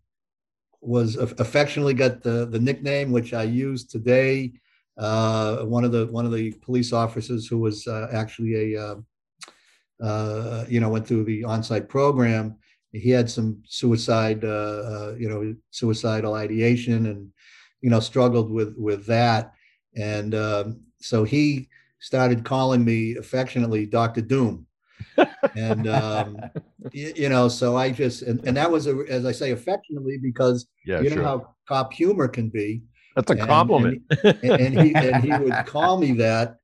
was 0.80 1.16
affectionately 1.16 1.94
got 1.94 2.22
the, 2.22 2.46
the 2.46 2.58
nickname, 2.58 3.10
which 3.10 3.34
I 3.34 3.42
use 3.42 3.84
today. 3.84 4.52
Uh, 4.96 5.58
one 5.64 5.84
of 5.84 5.92
the 5.92 6.06
one 6.06 6.24
of 6.24 6.32
the 6.32 6.52
police 6.62 6.92
officers 6.92 7.46
who 7.46 7.58
was 7.58 7.86
uh, 7.86 8.08
actually 8.12 8.74
a 8.74 8.80
uh, 8.80 8.94
uh 10.02 10.64
you 10.68 10.80
know 10.80 10.88
went 10.88 11.06
through 11.06 11.24
the 11.24 11.44
on-site 11.44 11.88
program. 11.88 12.56
He 12.92 13.10
had 13.10 13.28
some 13.28 13.60
suicide, 13.66 14.44
uh, 14.44 14.48
uh, 14.48 15.14
you 15.18 15.28
know, 15.28 15.56
suicidal 15.70 16.34
ideation, 16.34 17.06
and 17.06 17.28
you 17.80 17.90
know 17.90 18.00
struggled 18.00 18.50
with 18.50 18.74
with 18.78 19.04
that. 19.06 19.52
And 19.96 20.34
um, 20.34 20.80
so 21.00 21.24
he 21.24 21.68
started 21.98 22.44
calling 22.44 22.84
me 22.84 23.16
affectionately 23.16 23.86
Doctor 23.86 24.20
Doom 24.20 24.66
and 25.56 25.88
um, 25.88 26.38
you, 26.92 27.12
you, 27.16 27.28
know, 27.28 27.48
so 27.48 27.76
I 27.76 27.90
just 27.90 28.22
and, 28.22 28.44
and 28.46 28.56
that 28.56 28.70
was 28.70 28.86
a, 28.86 28.96
as 29.08 29.24
I 29.26 29.32
say 29.32 29.52
affectionately 29.52 30.18
because 30.18 30.66
yeah, 30.84 31.00
you 31.00 31.10
know 31.10 31.16
sure. 31.16 31.24
how 31.24 31.54
cop 31.68 31.92
humor 31.92 32.28
can 32.28 32.48
be. 32.48 32.82
That's 33.14 33.30
a 33.30 33.35
and, 33.35 33.42
compliment. 33.42 34.02
And, 34.23 34.44
and, 34.44 34.80
he 34.80 34.94
and 34.94 35.25
he 35.25 35.33
would 35.33 35.66
call 35.66 35.99
me 35.99 36.12
that 36.12 36.56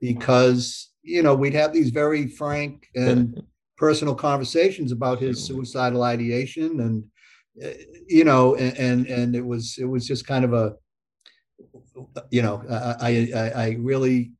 because 0.00 0.90
you 1.02 1.22
know 1.22 1.34
we'd 1.34 1.54
have 1.54 1.72
these 1.72 1.90
very 1.90 2.26
frank 2.26 2.88
and 2.94 3.42
personal 3.76 4.14
conversations 4.14 4.92
about 4.92 5.20
his 5.20 5.44
suicidal 5.44 6.02
ideation 6.02 6.80
and 6.80 7.04
uh, 7.64 7.76
you 8.06 8.24
know 8.24 8.54
and, 8.54 8.76
and 8.78 9.06
and 9.06 9.36
it 9.36 9.44
was 9.44 9.76
it 9.78 9.84
was 9.84 10.06
just 10.06 10.26
kind 10.26 10.44
of 10.44 10.54
a 10.54 10.74
you 12.30 12.42
know 12.42 12.62
I 13.00 13.28
I, 13.34 13.50
I 13.64 13.76
really 13.80 14.32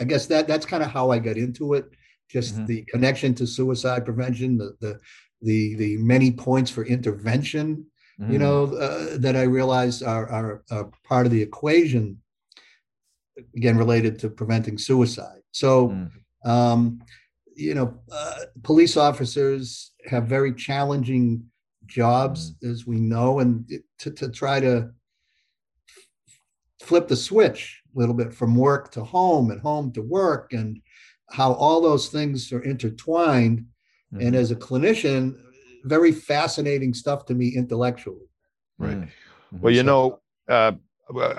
I 0.00 0.04
guess 0.04 0.26
that 0.26 0.46
that's 0.46 0.66
kind 0.66 0.82
of 0.82 0.90
how 0.90 1.10
I 1.10 1.18
got 1.18 1.36
into 1.36 1.74
it 1.74 1.86
just 2.34 2.54
mm-hmm. 2.54 2.66
the 2.66 2.82
connection 2.82 3.34
to 3.36 3.46
suicide 3.46 4.04
prevention, 4.04 4.58
the 4.58 4.76
the 4.80 4.98
the, 5.42 5.74
the 5.76 5.96
many 5.98 6.32
points 6.32 6.70
for 6.70 6.86
intervention, 6.86 7.86
mm-hmm. 8.20 8.32
you 8.32 8.38
know, 8.38 8.64
uh, 8.74 9.18
that 9.18 9.36
I 9.36 9.42
realized 9.42 10.02
are, 10.02 10.28
are, 10.28 10.62
are 10.70 10.90
part 11.04 11.26
of 11.26 11.32
the 11.32 11.42
equation. 11.42 12.20
Again, 13.56 13.76
related 13.76 14.20
to 14.20 14.28
preventing 14.30 14.78
suicide. 14.78 15.40
So, 15.50 15.88
mm-hmm. 15.88 16.48
um, 16.48 17.02
you 17.56 17.74
know, 17.74 17.98
uh, 18.12 18.36
police 18.62 18.96
officers 18.96 19.90
have 20.06 20.26
very 20.26 20.54
challenging 20.54 21.44
jobs, 21.86 22.52
mm-hmm. 22.52 22.70
as 22.70 22.86
we 22.86 23.00
know, 23.00 23.40
and 23.40 23.68
to, 23.98 24.12
to 24.12 24.28
try 24.28 24.60
to 24.60 24.90
flip 26.80 27.08
the 27.08 27.16
switch 27.16 27.82
a 27.92 27.98
little 27.98 28.14
bit 28.14 28.32
from 28.32 28.54
work 28.54 28.92
to 28.92 29.02
home 29.02 29.50
and 29.50 29.60
home 29.60 29.90
to 29.94 30.02
work 30.02 30.52
and 30.52 30.80
how 31.30 31.54
all 31.54 31.80
those 31.80 32.10
things 32.10 32.52
are 32.52 32.62
intertwined. 32.62 33.66
Mm-hmm. 34.12 34.28
And 34.28 34.36
as 34.36 34.52
a 34.52 34.56
clinician, 34.56 35.36
very 35.84 36.12
fascinating 36.12 36.94
stuff 36.94 37.26
to 37.26 37.34
me 37.34 37.54
intellectually. 37.54 38.26
Right. 38.78 38.96
Mm-hmm. 38.96 39.60
Well, 39.60 39.72
you 39.72 39.82
know, 39.82 40.20
uh, 40.48 40.72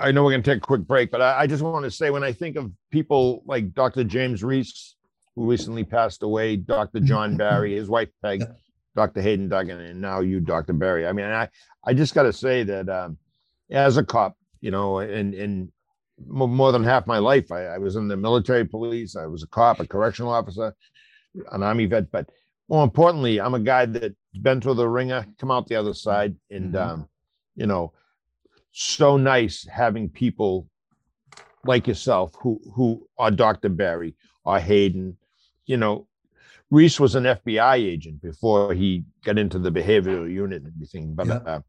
I 0.00 0.12
know 0.12 0.24
we're 0.24 0.30
going 0.30 0.42
to 0.42 0.50
take 0.50 0.62
a 0.62 0.66
quick 0.66 0.82
break, 0.82 1.10
but 1.10 1.20
I, 1.20 1.40
I 1.40 1.46
just 1.46 1.62
want 1.62 1.84
to 1.84 1.90
say 1.90 2.10
when 2.10 2.24
I 2.24 2.32
think 2.32 2.56
of 2.56 2.70
people 2.90 3.42
like 3.46 3.74
Dr. 3.74 4.04
James 4.04 4.42
Reese, 4.42 4.94
who 5.34 5.50
recently 5.50 5.84
passed 5.84 6.22
away, 6.22 6.56
Dr. 6.56 7.00
John 7.00 7.36
Barry, 7.38 7.74
his 7.74 7.88
wife 7.88 8.08
Peg, 8.22 8.40
yeah. 8.40 8.46
Dr. 8.94 9.20
Hayden 9.20 9.48
Duggan, 9.48 9.78
and 9.80 10.00
now 10.00 10.20
you, 10.20 10.40
Dr. 10.40 10.72
Barry. 10.72 11.06
I 11.06 11.12
mean, 11.12 11.26
I, 11.26 11.48
I 11.84 11.92
just 11.92 12.14
got 12.14 12.22
to 12.22 12.32
say 12.32 12.62
that 12.62 12.88
um, 12.88 13.18
as 13.70 13.96
a 13.96 14.04
cop, 14.04 14.36
you 14.60 14.70
know, 14.70 15.00
and 15.00 15.34
and 15.34 15.70
more 16.26 16.72
than 16.72 16.84
half 16.84 17.06
my 17.06 17.18
life. 17.18 17.52
I, 17.52 17.66
I, 17.66 17.78
was 17.78 17.96
in 17.96 18.08
the 18.08 18.16
military 18.16 18.64
police. 18.64 19.16
I 19.16 19.26
was 19.26 19.42
a 19.42 19.48
cop, 19.48 19.80
a 19.80 19.86
correctional 19.86 20.32
officer, 20.32 20.74
an 21.52 21.62
army 21.62 21.86
vet. 21.86 22.10
But 22.10 22.30
more 22.68 22.82
importantly, 22.82 23.40
I'm 23.40 23.54
a 23.54 23.60
guy 23.60 23.86
that's 23.86 24.14
been 24.42 24.60
through 24.60 24.74
the 24.74 24.88
ringer, 24.88 25.26
come 25.38 25.50
out 25.50 25.66
the 25.66 25.76
other 25.76 25.94
side, 25.94 26.36
and 26.50 26.74
mm-hmm. 26.74 26.90
um, 26.90 27.08
you 27.54 27.66
know, 27.66 27.92
so 28.72 29.16
nice 29.16 29.66
having 29.70 30.08
people 30.08 30.68
like 31.64 31.86
yourself 31.86 32.32
who 32.40 32.60
who 32.74 33.06
are 33.18 33.30
Dr. 33.30 33.68
Barry 33.68 34.14
or 34.44 34.58
Hayden. 34.58 35.16
You 35.66 35.76
know, 35.76 36.06
Reese 36.70 37.00
was 37.00 37.14
an 37.14 37.24
FBI 37.24 37.76
agent 37.76 38.22
before 38.22 38.74
he 38.74 39.04
got 39.24 39.38
into 39.38 39.58
the 39.58 39.70
behavioral 39.70 40.30
unit 40.30 40.62
and 40.62 40.72
everything. 40.74 41.14
But 41.14 41.26
yeah. 41.26 41.40
uh, 41.46 41.60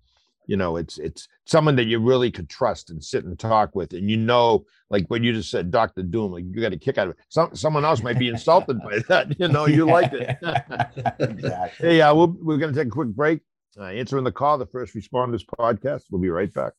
you 0.48 0.58
know 0.58 0.78
it's 0.78 0.98
it's 0.98 1.28
someone 1.46 1.76
that 1.76 1.86
you 1.86 2.00
really 2.00 2.32
could 2.32 2.50
trust 2.50 2.90
and 2.90 3.04
sit 3.04 3.26
and 3.26 3.38
talk 3.38 3.76
with 3.76 3.94
and 3.94 4.10
you 4.10 4.18
know 4.18 4.66
like 4.90 5.06
what 5.10 5.22
you 5.22 5.34
just 5.34 5.52
said 5.52 5.70
dr 5.70 6.02
doom 6.04 6.32
like 6.32 6.46
you 6.46 6.62
got 6.62 6.74
a 6.74 6.78
kick 6.78 6.98
out 6.98 7.08
of 7.08 7.12
it. 7.12 7.18
Some, 7.30 7.56
someone 7.56 7.86
else 7.86 8.02
might 8.02 8.18
be 8.18 8.30
insulted 8.30 8.80
by 8.82 9.00
that 9.10 9.36
you 9.40 9.48
know 9.48 9.68
you 9.68 9.86
liked 9.86 10.16
it. 10.16 10.38
Exactly. 11.20 11.88
Hey 11.88 12.02
uh, 12.02 12.14
we'll, 12.16 12.36
we're 12.42 12.58
going 12.58 12.74
to 12.74 12.80
take 12.80 12.88
a 12.88 12.92
quick 12.92 13.10
break. 13.10 13.42
Uh, 13.80 13.86
answering 13.86 14.24
the 14.24 14.32
call 14.32 14.58
the 14.58 14.66
first 14.66 14.96
responders 14.96 15.44
podcast 15.46 16.04
we'll 16.10 16.22
be 16.22 16.30
right 16.30 16.54
back. 16.54 16.74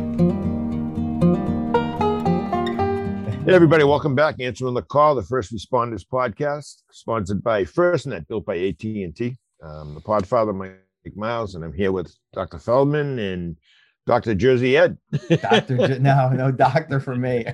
Hey 3.45 3.53
everybody, 3.55 3.83
welcome 3.83 4.15
back. 4.15 4.35
Answering 4.39 4.75
the 4.75 4.81
call, 4.81 5.15
the 5.15 5.23
First 5.23 5.53
Responders 5.53 6.05
podcast, 6.05 6.83
sponsored 6.91 7.43
by 7.43 7.63
FirstNet, 7.63 8.27
built 8.27 8.45
by 8.45 8.57
AT&T. 8.57 9.37
Um, 9.61 9.93
the 9.93 10.01
Podfather, 10.01 10.55
Mike 10.55 10.79
Miles, 11.15 11.55
and 11.55 11.63
I'm 11.63 11.73
here 11.73 11.91
with 11.91 12.15
Dr. 12.33 12.59
Feldman 12.59 13.19
and 13.19 13.57
Dr. 14.09 14.33
Jersey 14.33 14.75
Ed. 14.75 14.97
Doctor, 15.39 15.99
no, 15.99 16.29
no 16.29 16.51
doctor 16.51 16.99
for 16.99 17.15
me. 17.15 17.45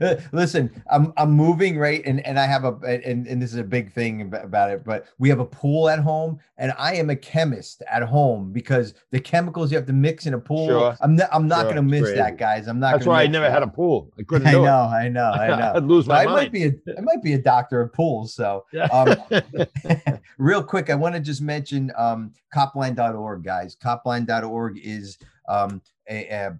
Listen, 0.32 0.70
I'm 0.90 1.10
I'm 1.16 1.30
moving 1.30 1.78
right, 1.78 2.02
and 2.04 2.20
and 2.26 2.38
I 2.38 2.44
have 2.44 2.64
a 2.64 2.74
and 2.84 3.26
and 3.26 3.40
this 3.40 3.52
is 3.54 3.58
a 3.58 3.64
big 3.64 3.90
thing 3.94 4.30
about 4.34 4.70
it. 4.70 4.84
But 4.84 5.06
we 5.18 5.30
have 5.30 5.40
a 5.40 5.46
pool 5.46 5.88
at 5.88 6.00
home, 6.00 6.38
and 6.58 6.74
I 6.78 6.96
am 6.96 7.08
a 7.08 7.16
chemist 7.16 7.82
at 7.90 8.02
home 8.02 8.52
because 8.52 8.92
the 9.10 9.18
chemicals 9.20 9.70
you 9.72 9.78
have 9.78 9.86
to 9.86 9.94
mix 9.94 10.26
in 10.26 10.34
a 10.34 10.38
pool. 10.38 10.68
Sure. 10.68 10.96
I'm 11.00 11.16
not 11.16 11.30
I'm 11.32 11.48
not 11.48 11.60
Sure. 11.60 11.64
going 11.72 11.76
to 11.76 11.82
miss 11.82 12.12
that, 12.12 12.36
guys. 12.36 12.68
I'm 12.68 12.78
not. 12.78 12.92
That's 12.92 13.04
gonna 13.06 13.16
why 13.16 13.22
I 13.22 13.26
never 13.26 13.46
that. 13.46 13.52
had 13.52 13.62
a 13.62 13.68
pool. 13.68 14.12
I 14.18 14.24
couldn't 14.24 14.48
I 14.48 14.52
do 14.52 14.62
know, 14.64 14.82
I 14.82 15.08
know, 15.08 15.30
I 15.30 15.48
know. 15.58 15.72
I'd 15.76 15.84
lose 15.84 16.06
my 16.06 16.24
I 16.24 16.26
might 16.26 16.52
be 16.52 16.64
a 16.66 16.72
I 16.98 17.00
might 17.00 17.22
be 17.22 17.32
a 17.32 17.38
doctor 17.38 17.80
of 17.80 17.90
pools. 17.94 18.34
So 18.34 18.66
um, 18.92 19.16
real 20.38 20.62
quick, 20.62 20.90
I 20.90 20.94
want 20.94 21.14
to 21.14 21.22
just 21.22 21.40
mention 21.40 21.90
um, 21.96 22.32
copline.org, 22.54 23.42
guys. 23.42 23.76
Copline.org 23.76 24.78
is 24.82 25.16
um, 25.48 25.82
a, 26.08 26.50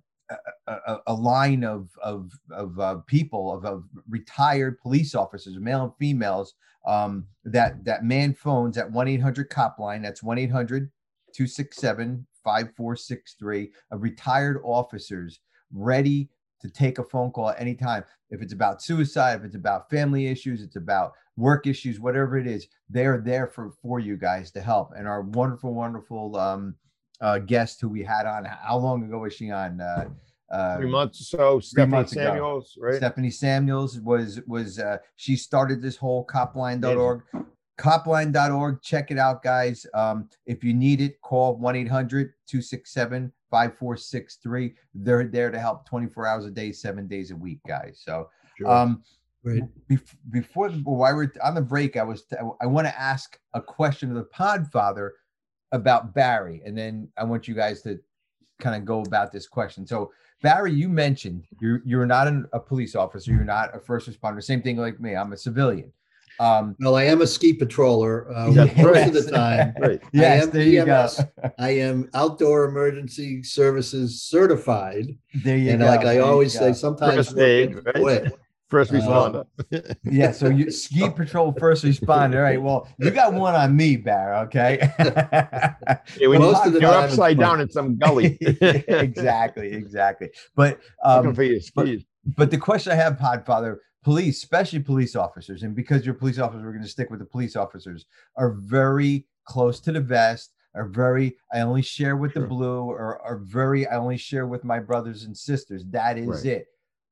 a, 0.67 0.99
a, 1.07 1.15
line 1.15 1.65
of 1.65 1.89
of, 2.03 2.33
of 2.51 2.79
uh, 2.79 2.97
people 3.07 3.53
of, 3.53 3.65
of 3.65 3.85
retired 4.09 4.79
police 4.81 5.15
officers, 5.15 5.59
male 5.59 5.85
and 5.85 5.93
females, 5.99 6.55
um, 6.87 7.27
that 7.45 7.85
that 7.85 8.05
man 8.05 8.35
phones 8.35 8.77
at 8.77 8.91
one 8.91 9.09
eight 9.09 9.23
hundred 9.23 9.51
cop 9.51 9.79
line. 9.79 10.03
That's 10.03 10.23
1 10.23 10.39
800 10.39 10.91
267 11.35 12.27
5463 12.45 13.71
of 13.91 14.03
retired 14.03 14.61
officers 14.65 15.41
ready 15.73 16.29
to 16.61 16.71
take 16.71 16.99
a 16.99 17.05
phone 17.05 17.31
call 17.31 17.51
at 17.51 17.61
any 17.61 17.75
time. 17.75 18.05
If 18.31 18.43
it's 18.43 18.53
about 18.53 18.83
suicide, 18.83 19.39
if 19.39 19.45
it's 19.45 19.55
about 19.55 19.91
family 19.91 20.27
issues, 20.27 20.63
it's 20.63 20.77
about 20.77 21.13
work 21.37 21.67
issues, 21.67 22.01
whatever 22.01 22.37
it 22.37 22.47
is, 22.47 22.67
they're 22.89 23.21
there 23.21 23.47
for 23.47 23.71
for 23.83 24.01
you 24.01 24.17
guys 24.17 24.51
to 24.53 24.61
help. 24.61 24.93
And 24.97 25.07
our 25.07 25.23
wonderful, 25.23 25.75
wonderful 25.75 26.37
um, 26.37 26.75
uh, 27.21 27.39
guest 27.39 27.81
who 27.81 27.89
we 27.89 28.03
had 28.03 28.27
on, 28.27 28.45
how 28.45 28.77
long 28.79 29.03
ago 29.05 29.19
was 29.21 29.35
she 29.35 29.51
on? 29.51 29.81
Uh, 29.81 30.09
uh, 30.51 30.77
Three 30.79 30.91
months 30.91 31.21
or 31.21 31.25
so. 31.25 31.61
Stephanie 31.61 31.91
months 31.91 32.13
ago. 32.13 32.25
Samuels, 32.25 32.79
right? 32.81 32.97
Stephanie 32.97 33.31
Samuels 33.31 34.01
was 34.01 34.41
was 34.47 34.79
uh, 34.79 34.97
she 35.17 35.37
started 35.37 35.83
this 35.83 35.97
whole 35.97 36.25
copline.org. 36.27 37.23
Copline.org. 37.79 38.83
Check 38.83 39.11
it 39.11 39.19
out, 39.19 39.43
guys. 39.43 39.87
Um, 39.95 40.29
if 40.47 40.65
you 40.65 40.75
need 40.75 41.01
it, 41.01 41.21
call 41.21 41.59
1-800-267-5463. 43.53 44.75
They're 44.95 45.25
there 45.29 45.51
to 45.51 45.59
help 45.59 45.87
24 45.87 46.27
hours 46.27 46.45
a 46.47 46.51
day, 46.51 46.73
seven 46.73 47.07
days 47.07 47.31
a 47.31 47.37
week, 47.37 47.61
guys. 47.67 48.01
So 48.05 48.29
Sure. 48.57 48.69
um 48.69 49.03
Great. 49.45 49.63
bef- 49.89 50.17
before 50.31 50.69
the, 50.71 50.79
while 50.79 51.15
we're 51.15 51.31
on 51.45 51.55
the 51.55 51.61
break, 51.63 51.97
I 51.97 52.03
was 52.03 52.25
I 52.61 52.67
want 52.67 52.89
to 52.89 53.01
ask 53.01 53.39
a 53.55 53.63
question 53.63 54.09
of 54.11 54.17
the 54.17 54.25
Podfather 54.25 55.11
about 55.73 56.15
Barry, 56.15 56.63
and 56.65 56.77
then 56.77 57.09
I 57.17 57.25
want 57.25 57.47
you 57.49 57.55
guys 57.55 57.83
to 57.83 57.99
kind 58.61 58.75
of 58.77 58.85
go 58.85 59.03
about 59.03 59.33
this 59.33 59.47
question. 59.47 59.87
So 59.87 60.11
Barry, 60.43 60.73
you 60.73 60.89
mentioned 60.89 61.45
you're 61.61 61.83
you're 61.85 62.07
not 62.07 62.27
an, 62.29 62.47
a 62.53 62.61
police 62.61 62.95
officer, 62.95 63.33
you're 63.33 63.45
not 63.45 63.75
a 63.75 63.79
first 63.81 64.09
responder. 64.11 64.43
Same 64.43 64.63
thing 64.63 64.77
like 64.77 65.01
me. 65.01 65.15
I'm 65.17 65.33
a 65.33 65.37
civilian. 65.37 65.93
Um, 66.41 66.77
Well, 66.79 66.95
I 66.95 67.03
am 67.05 67.21
a 67.21 67.27
ski 67.27 67.53
patroller. 67.53 68.31
Uh, 68.33 68.51
That's 68.53 68.77
most 68.77 68.85
right. 68.87 69.09
of 69.09 69.15
the 69.25 69.31
time, 69.31 69.75
Right. 69.81 70.01
yes, 70.13 70.45
am 70.45 70.51
there 70.53 70.63
you 70.63 70.85
go. 70.85 71.09
I 71.59 71.71
am 71.71 72.09
outdoor 72.15 72.67
emergency 72.67 73.43
services 73.43 74.23
certified, 74.23 75.17
There 75.43 75.57
you 75.57 75.71
and 75.71 75.81
go. 75.81 75.87
like 75.87 76.01
I 76.07 76.15
there 76.15 76.23
always 76.23 76.57
say, 76.57 76.73
sometimes 76.73 77.29
First 77.29 77.39
aid, 77.39 77.75
right? 77.95 78.33
First 78.69 78.93
Uh, 78.93 78.97
responder. 78.97 79.97
Yeah, 80.05 80.33
so 80.33 80.49
you 80.49 80.71
ski 80.71 81.09
patrol 81.17 81.53
first 81.53 81.85
responder. 81.85 82.37
All 82.37 82.43
right. 82.43 82.61
Well, 82.61 82.89
you 82.99 83.11
got 83.11 83.33
one 83.33 83.55
on 83.55 83.75
me, 83.77 83.97
Barry. 83.97 84.37
Okay. 84.47 84.91
Yeah, 86.19 86.29
when 86.29 86.41
Most 86.41 86.67
of 86.67 86.73
the 86.75 86.81
you're 86.81 86.91
upside 86.91 87.39
down 87.39 87.61
in 87.61 87.71
some 87.71 87.97
gully. 87.97 88.37
exactly, 88.41 89.73
exactly. 89.73 90.31
But 90.55 90.81
um, 91.05 91.35
for 91.35 91.43
your 91.43 91.61
but- 91.75 91.87
skis. 91.87 92.05
but 92.37 92.51
the 92.51 92.59
question 92.59 92.93
I 92.93 92.97
have, 92.97 93.15
Podfather, 93.17 93.77
police, 94.05 94.39
especially 94.43 94.81
police 94.81 95.17
officers, 95.17 95.63
and 95.63 95.75
because 95.75 96.05
you're 96.05 96.15
police 96.15 96.39
officers, 96.39 96.65
we're 96.65 96.73
going 96.73 96.83
to 96.85 96.89
stick 96.89 97.11
with 97.11 97.21
the 97.21 97.27
police 97.27 97.57
officers, 97.57 98.05
are 98.37 98.53
very 98.53 99.27
close 99.47 99.81
to 99.81 99.93
the 99.93 100.01
vest, 100.01 100.53
are 100.75 100.87
very, 100.89 101.37
I 101.53 101.61
only 101.61 101.83
share 101.83 102.17
with 102.17 102.35
the 102.35 102.41
blue, 102.41 102.83
or 102.83 103.21
are 103.23 103.39
very, 103.39 103.87
I 103.87 103.97
only 103.97 104.19
share 104.19 104.47
with 104.47 104.63
my 104.65 104.79
brothers 104.79 105.25
and 105.25 105.37
sisters. 105.37 105.85
That 105.91 106.19
is 106.19 106.27
Right. 106.29 106.45
it. 106.47 106.67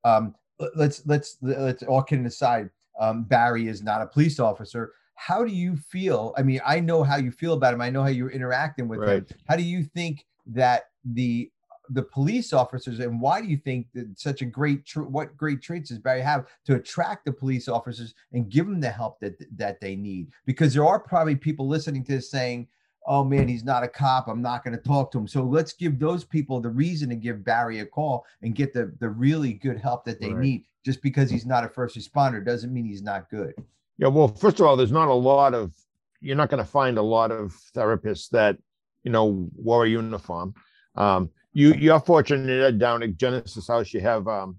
Um, 0.04 0.34
let's 0.74 1.02
let's 1.06 1.38
let's 1.42 1.82
all 1.82 2.02
kidding 2.02 2.26
aside. 2.26 2.70
Um, 2.98 3.24
Barry 3.24 3.68
is 3.68 3.82
not 3.82 4.02
a 4.02 4.06
police 4.06 4.40
officer. 4.40 4.92
How 5.14 5.44
do 5.44 5.52
you 5.52 5.76
feel? 5.76 6.34
I 6.36 6.42
mean, 6.42 6.60
I 6.64 6.80
know 6.80 7.02
how 7.02 7.16
you 7.16 7.30
feel 7.30 7.54
about 7.54 7.74
him. 7.74 7.80
I 7.80 7.90
know 7.90 8.02
how 8.02 8.08
you're 8.08 8.30
interacting 8.30 8.88
with 8.88 9.02
him. 9.02 9.26
How 9.48 9.56
do 9.56 9.62
you 9.62 9.84
think 9.84 10.26
that 10.46 10.84
the 11.04 11.50
the 11.90 12.02
police 12.02 12.52
officers 12.52 12.98
and 12.98 13.20
why 13.20 13.40
do 13.40 13.46
you 13.46 13.56
think 13.56 13.86
that 13.94 14.18
such 14.18 14.42
a 14.42 14.44
great 14.44 14.84
tr- 14.84 15.02
what 15.02 15.36
great 15.36 15.62
traits 15.62 15.90
does 15.90 15.98
Barry 15.98 16.20
have 16.20 16.46
to 16.64 16.74
attract 16.74 17.24
the 17.24 17.32
police 17.32 17.68
officers 17.68 18.14
and 18.32 18.50
give 18.50 18.66
them 18.66 18.80
the 18.80 18.90
help 18.90 19.20
that 19.20 19.34
that 19.56 19.80
they 19.80 19.96
need? 19.96 20.28
Because 20.46 20.74
there 20.74 20.86
are 20.86 20.98
probably 20.98 21.36
people 21.36 21.68
listening 21.68 22.04
to 22.04 22.12
this 22.12 22.30
saying, 22.30 22.68
"Oh 23.06 23.24
man, 23.24 23.48
he's 23.48 23.64
not 23.64 23.82
a 23.82 23.88
cop. 23.88 24.28
I'm 24.28 24.42
not 24.42 24.64
going 24.64 24.76
to 24.76 24.82
talk 24.82 25.10
to 25.12 25.18
him." 25.18 25.28
So 25.28 25.42
let's 25.42 25.72
give 25.72 25.98
those 25.98 26.24
people 26.24 26.60
the 26.60 26.68
reason 26.70 27.08
to 27.10 27.16
give 27.16 27.44
Barry 27.44 27.80
a 27.80 27.86
call 27.86 28.24
and 28.42 28.54
get 28.54 28.72
the 28.72 28.94
the 29.00 29.08
really 29.08 29.54
good 29.54 29.78
help 29.78 30.04
that 30.04 30.20
they 30.20 30.32
Right. 30.32 30.42
need. 30.42 30.64
Just 30.84 31.02
because 31.02 31.30
he's 31.30 31.46
not 31.46 31.64
a 31.64 31.68
first 31.68 31.96
responder 31.96 32.44
doesn't 32.44 32.72
mean 32.72 32.84
he's 32.84 33.02
not 33.02 33.28
good. 33.28 33.54
Yeah, 33.98 34.08
well, 34.08 34.28
first 34.28 34.60
of 34.60 34.66
all, 34.66 34.76
there's 34.76 34.92
not 34.92 35.08
a 35.08 35.14
lot 35.14 35.54
of 35.54 35.72
you're 36.20 36.36
not 36.36 36.48
going 36.50 36.62
to 36.62 36.70
find 36.70 36.96
a 36.98 37.02
lot 37.02 37.30
of 37.30 37.54
therapists 37.74 38.28
that 38.30 38.56
you 39.04 39.10
know 39.10 39.48
wore 39.56 39.84
a 39.84 39.88
uniform. 39.88 40.54
Um, 40.94 41.30
you 41.52 41.72
you're 41.74 42.00
fortunate 42.00 42.58
that 42.60 42.78
down 42.78 43.02
at 43.02 43.16
Genesis 43.16 43.68
House 43.68 43.92
you 43.94 44.00
have 44.00 44.26
um, 44.28 44.58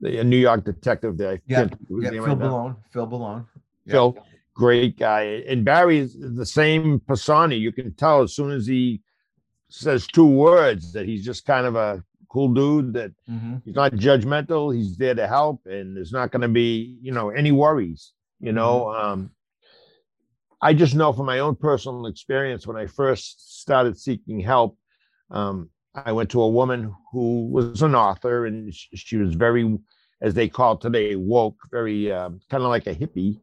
the 0.00 0.18
a 0.18 0.24
New 0.24 0.36
York 0.36 0.64
detective 0.64 1.16
there. 1.18 1.40
Yeah, 1.46 1.60
can't 1.66 1.70
think 1.78 1.90
of 1.90 1.96
his 1.96 2.04
Yeah, 2.04 2.10
Phil 2.10 2.36
right. 2.36 2.38
Balone. 2.38 2.76
Phil 2.90 3.06
Balone. 3.06 3.46
Yeah. 3.86 3.92
Phil, 3.92 4.16
great 4.58 4.98
guy, 4.98 5.22
and 5.50 5.64
Barry 5.64 5.98
is 5.98 6.12
the 6.42 6.44
same 6.60 7.00
persona. 7.10 7.54
You 7.54 7.72
can 7.78 7.94
tell 7.94 8.22
as 8.22 8.34
soon 8.34 8.50
as 8.50 8.66
he 8.66 9.00
says 9.70 10.06
two 10.06 10.26
words 10.26 10.92
that 10.94 11.06
he's 11.06 11.24
just 11.24 11.44
kind 11.46 11.66
of 11.66 11.74
a 11.76 12.02
cool 12.32 12.48
dude 12.60 12.92
that 12.98 13.12
Mhm. 13.28 13.62
he's 13.64 13.74
not 13.74 13.92
judgmental. 13.92 14.74
He's 14.76 14.96
there 14.96 15.14
to 15.14 15.26
help 15.38 15.58
and 15.66 15.96
there's 15.96 16.12
not 16.12 16.30
going 16.32 16.46
to 16.48 16.54
be 16.62 16.98
you 17.06 17.12
know 17.16 17.30
any 17.30 17.52
worries 17.52 18.02
you 18.40 18.52
know? 18.52 18.74
Um 19.02 19.20
i 20.60 20.70
just 20.82 20.94
know 21.00 21.12
from 21.12 21.26
my 21.26 21.38
own 21.46 21.54
personal 21.68 22.06
experience 22.06 22.66
when 22.66 22.76
i 22.82 22.86
first 22.86 23.60
started 23.62 23.94
seeking 24.06 24.40
help 24.54 24.72
um 25.38 25.56
i 25.94 26.10
went 26.18 26.28
to 26.30 26.40
a 26.42 26.48
woman 26.60 26.80
who 27.12 27.26
was 27.56 27.82
an 27.82 27.94
author 27.94 28.46
and 28.46 28.74
sh- 28.74 28.88
she 28.94 29.16
was 29.22 29.34
very 29.34 29.64
as 30.26 30.34
they 30.34 30.48
call 30.58 30.76
today 30.76 31.14
woke 31.34 31.58
very 31.78 32.00
um, 32.18 32.32
kind 32.50 32.62
of 32.64 32.70
like 32.76 32.86
a 32.88 32.94
hippie 33.00 33.34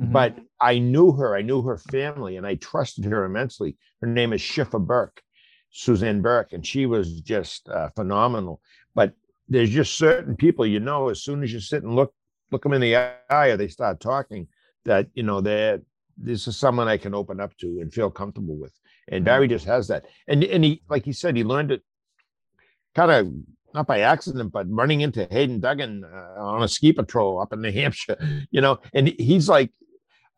Mhm. 0.00 0.12
but 0.12 0.38
I 0.60 0.78
knew 0.78 1.12
her, 1.12 1.34
I 1.34 1.42
knew 1.42 1.62
her 1.62 1.78
family, 1.78 2.36
and 2.36 2.46
I 2.46 2.56
trusted 2.56 3.04
her 3.06 3.24
immensely. 3.24 3.76
Her 4.00 4.06
name 4.06 4.32
is 4.32 4.40
Schiffer 4.40 4.78
Burke, 4.78 5.22
Suzanne 5.70 6.20
Burke, 6.20 6.52
and 6.52 6.66
she 6.66 6.86
was 6.86 7.20
just 7.20 7.68
uh, 7.68 7.88
phenomenal. 7.96 8.60
But 8.94 9.14
there's 9.48 9.70
just 9.70 9.96
certain 9.96 10.36
people, 10.36 10.66
you 10.66 10.80
know, 10.80 11.08
as 11.08 11.22
soon 11.22 11.42
as 11.42 11.52
you 11.52 11.60
sit 11.60 11.82
and 11.82 11.94
look 11.94 12.12
look 12.52 12.62
them 12.62 12.74
in 12.74 12.80
the 12.80 12.94
eye 12.94 13.48
or 13.48 13.56
they 13.56 13.68
start 13.68 14.00
talking, 14.00 14.48
that 14.84 15.08
you 15.14 15.22
know 15.22 15.40
they're 15.40 15.80
this 16.18 16.46
is 16.46 16.56
someone 16.56 16.88
I 16.88 16.96
can 16.96 17.14
open 17.14 17.40
up 17.40 17.56
to 17.58 17.80
and 17.80 17.92
feel 17.92 18.10
comfortable 18.10 18.56
with. 18.56 18.72
And 19.08 19.24
Barry 19.24 19.48
just 19.48 19.66
has 19.66 19.88
that. 19.88 20.06
And 20.28 20.44
and 20.44 20.64
he, 20.64 20.82
like 20.88 21.04
he 21.04 21.12
said, 21.12 21.36
he 21.36 21.44
learned 21.44 21.70
it 21.72 21.82
kind 22.94 23.10
of 23.10 23.32
not 23.74 23.86
by 23.86 24.00
accident, 24.00 24.52
but 24.52 24.66
running 24.70 25.02
into 25.02 25.26
Hayden 25.30 25.60
Duggan 25.60 26.04
uh, 26.04 26.40
on 26.42 26.62
a 26.62 26.68
ski 26.68 26.92
patrol 26.92 27.40
up 27.40 27.52
in 27.52 27.60
New 27.60 27.72
Hampshire, 27.72 28.16
you 28.50 28.60
know, 28.60 28.78
and 28.94 29.08
he's 29.08 29.48
like, 29.48 29.70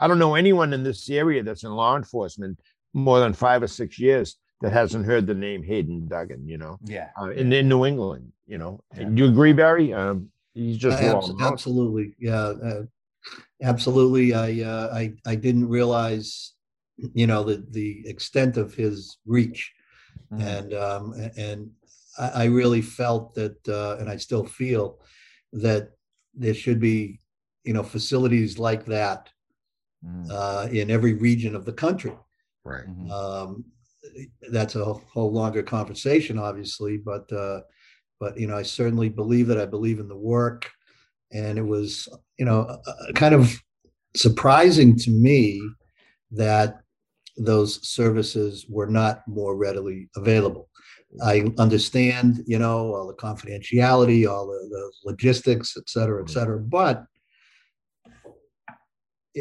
I 0.00 0.06
don't 0.08 0.18
know 0.18 0.34
anyone 0.34 0.72
in 0.72 0.82
this 0.84 1.08
area 1.10 1.42
that's 1.42 1.64
in 1.64 1.70
law 1.72 1.96
enforcement 1.96 2.60
more 2.94 3.20
than 3.20 3.32
five 3.32 3.62
or 3.62 3.66
six 3.68 3.98
years 3.98 4.36
that 4.60 4.72
hasn't 4.72 5.06
heard 5.06 5.26
the 5.26 5.34
name 5.34 5.62
Hayden 5.62 6.06
Duggan, 6.08 6.46
you 6.48 6.58
know, 6.58 6.78
Yeah. 6.84 7.10
uh, 7.20 7.30
in, 7.30 7.52
in 7.52 7.68
New 7.68 7.84
England, 7.84 8.32
you 8.46 8.58
know. 8.58 8.80
And 8.92 9.18
you 9.18 9.26
agree, 9.26 9.52
Barry? 9.52 9.92
Um, 9.92 10.30
he's 10.54 10.76
just 10.78 11.00
Uh, 11.02 11.06
well 11.06 11.18
abs- 11.18 11.42
absolutely, 11.42 12.14
yeah, 12.18 12.46
uh, 12.68 12.82
absolutely. 13.62 14.34
I, 14.34 14.62
uh, 14.62 14.90
I, 14.94 15.14
I 15.26 15.34
didn't 15.34 15.68
realize, 15.68 16.52
you 17.14 17.26
know, 17.26 17.44
the 17.44 17.64
the 17.70 18.02
extent 18.08 18.56
of 18.56 18.74
his 18.74 19.18
reach, 19.26 19.72
Mhm. 20.32 20.40
and 20.42 20.74
um, 20.74 21.12
and 21.36 21.70
I, 22.18 22.28
I 22.28 22.44
really 22.46 22.82
felt 22.82 23.34
that, 23.34 23.68
uh, 23.68 23.96
and 24.00 24.08
I 24.10 24.16
still 24.16 24.44
feel 24.44 25.00
that 25.52 25.90
there 26.34 26.54
should 26.54 26.80
be, 26.80 27.20
you 27.64 27.72
know, 27.72 27.82
facilities 27.82 28.58
like 28.58 28.84
that 28.86 29.30
Mhm. 30.04 30.30
uh, 30.30 30.68
in 30.70 30.90
every 30.90 31.14
region 31.14 31.56
of 31.56 31.64
the 31.64 31.72
country. 31.72 32.12
Right. 32.64 32.86
Mhm. 32.86 33.10
Um, 33.10 33.64
that's 34.50 34.76
a 34.76 34.84
whole 34.84 35.32
longer 35.32 35.62
conversation, 35.62 36.38
obviously, 36.38 36.96
but 36.98 37.30
uh, 37.32 37.62
but 38.20 38.38
you 38.38 38.46
know, 38.46 38.56
I 38.56 38.62
certainly 38.62 39.08
believe 39.08 39.46
that. 39.48 39.58
I 39.60 39.66
believe 39.66 39.98
in 40.00 40.08
the 40.08 40.16
work, 40.16 40.70
and 41.32 41.58
it 41.58 41.66
was 41.66 42.08
you 42.38 42.44
know 42.44 42.80
kind 43.14 43.34
of 43.34 43.60
surprising 44.16 44.96
to 44.96 45.10
me 45.10 45.60
that 46.30 46.80
those 47.36 47.86
services 47.88 48.66
were 48.68 48.86
not 48.86 49.26
more 49.28 49.56
readily 49.56 50.08
available. 50.16 50.68
I 51.24 51.44
understand, 51.58 52.42
you 52.46 52.58
know, 52.58 52.94
all 52.94 53.06
the 53.06 53.14
confidentiality, 53.14 54.28
all 54.28 54.46
the, 54.46 54.68
the 54.68 54.92
logistics, 55.04 55.76
et 55.76 55.88
cetera, 55.88 56.22
et 56.22 56.28
cetera, 56.30 56.58
but 56.58 57.04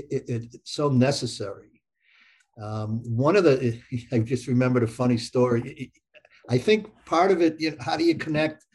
it, 0.10 0.30
it, 0.30 0.50
it's 0.54 0.72
so 0.72 0.90
necessary. 0.90 1.82
Um, 2.62 3.02
one 3.06 3.36
of 3.36 3.44
the, 3.44 3.80
I 4.12 4.20
just 4.20 4.48
remembered 4.48 4.84
a 4.84 4.88
funny 4.88 5.18
story. 5.18 5.92
I 6.50 6.58
think 6.58 6.88
part 7.06 7.32
of 7.32 7.42
it, 7.42 7.60
you 7.60 7.72
know, 7.72 7.78
how 7.80 7.98
do 7.98 8.04
you 8.04 8.16
connect? 8.16 8.66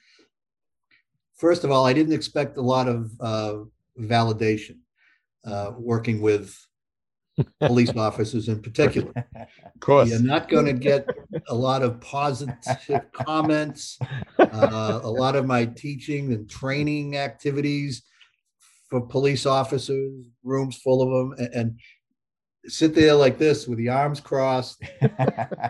First 1.37 1.65
of 1.65 1.71
all, 1.71 1.87
I 1.87 1.93
didn't 1.93 2.13
expect 2.13 2.57
a 2.57 2.63
lot 2.63 2.89
of 2.89 3.11
uh, 3.21 3.55
validation 3.99 4.79
uh, 5.45 5.73
working 5.77 6.21
with 6.21 6.57
police 7.61 7.95
officers 7.97 8.49
in 8.49 8.61
particular. 8.61 9.13
Of 9.17 9.81
course. 9.81 10.11
You're 10.11 10.23
not 10.23 10.49
going 10.49 10.67
to 10.67 10.75
get 10.75 11.09
a 11.49 11.55
lot 11.55 11.83
of 11.83 12.01
positive 12.01 12.57
comments. 13.13 13.99
Uh, 14.39 15.01
a 15.03 15.11
lot 15.11 15.35
of 15.35 15.47
my 15.47 15.65
teaching 15.65 16.33
and 16.33 16.49
training 16.49 17.17
activities 17.17 18.03
for 18.93 19.01
police 19.01 19.47
officers, 19.47 20.27
rooms 20.45 20.77
full 20.77 21.01
of 21.01 21.09
them, 21.11 21.29
and, 21.39 21.55
and 21.55 21.81
sit 22.67 22.95
there 22.95 23.15
like 23.15 23.39
this 23.39 23.67
with 23.67 23.79
the 23.79 23.89
arms 23.89 24.21
crossed, 24.21 24.83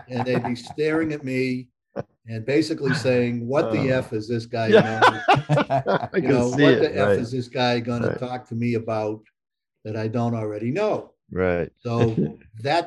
and 0.09 0.25
they'd 0.25 0.43
be 0.43 0.55
staring 0.71 1.13
at 1.13 1.23
me 1.23 1.69
and 2.27 2.45
basically 2.45 2.93
saying, 2.93 3.47
"What 3.47 3.71
the 3.71 3.91
Oh. 3.93 3.99
f 3.99 4.11
is 4.11 4.27
this 4.27 4.45
guy?" 4.45 4.67
Yeah. 4.67 4.99
You 6.13 6.21
know, 6.33 6.49
what 6.49 6.59
it. 6.59 6.81
the 6.81 6.91
f 6.99 7.07
right. 7.07 7.19
is 7.19 7.31
this 7.31 7.47
guy 7.47 7.79
going 7.79 8.03
Right. 8.03 8.13
to 8.13 8.19
talk 8.19 8.47
to 8.49 8.55
me 8.55 8.73
about 8.73 9.21
that 9.85 9.95
I 9.95 10.09
don't 10.09 10.35
already 10.35 10.71
know? 10.79 11.13
right. 11.31 11.71
So 11.79 11.93
that 12.67 12.85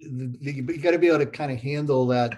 the, 0.00 0.36
the, 0.42 0.52
you 0.52 0.82
got 0.82 0.90
to 0.90 0.98
be 0.98 1.06
able 1.08 1.18
to 1.20 1.26
kind 1.40 1.52
of 1.52 1.58
handle 1.60 2.04
that 2.08 2.30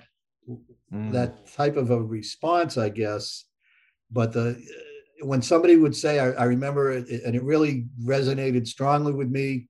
Mm. 0.92 1.12
that 1.12 1.46
type 1.60 1.76
of 1.76 1.90
a 1.92 2.02
response, 2.02 2.76
I 2.76 2.88
guess. 2.88 3.44
But 4.10 4.32
the 4.32 4.46
uh, 4.50 4.89
when 5.22 5.42
somebody 5.42 5.76
would 5.76 5.94
say, 5.96 6.18
I, 6.18 6.30
I 6.32 6.44
remember 6.44 6.92
it, 6.92 7.08
and 7.24 7.34
it 7.34 7.42
really 7.42 7.86
resonated 8.04 8.66
strongly 8.66 9.12
with 9.12 9.28
me. 9.30 9.68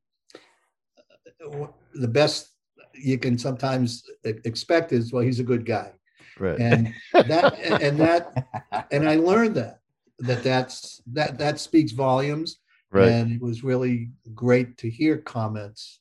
The 1.94 2.08
best 2.08 2.50
you 2.94 3.18
can 3.18 3.38
sometimes 3.38 4.04
expect 4.24 4.92
is, 4.92 5.12
well, 5.12 5.22
he's 5.22 5.40
a 5.40 5.44
good 5.44 5.64
guy, 5.66 5.92
Right. 6.38 6.58
and 6.58 6.94
that 7.12 7.58
and 7.82 7.98
that 7.98 8.46
and 8.90 9.08
I 9.08 9.16
learned 9.16 9.56
that 9.56 9.80
that 10.20 10.42
that's 10.42 11.00
that 11.12 11.38
that 11.38 11.58
speaks 11.58 11.92
volumes. 11.92 12.58
right. 12.90 13.08
And 13.08 13.32
it 13.32 13.40
was 13.42 13.64
really 13.64 14.10
great 14.34 14.76
to 14.78 14.90
hear 14.90 15.16
comments 15.18 16.00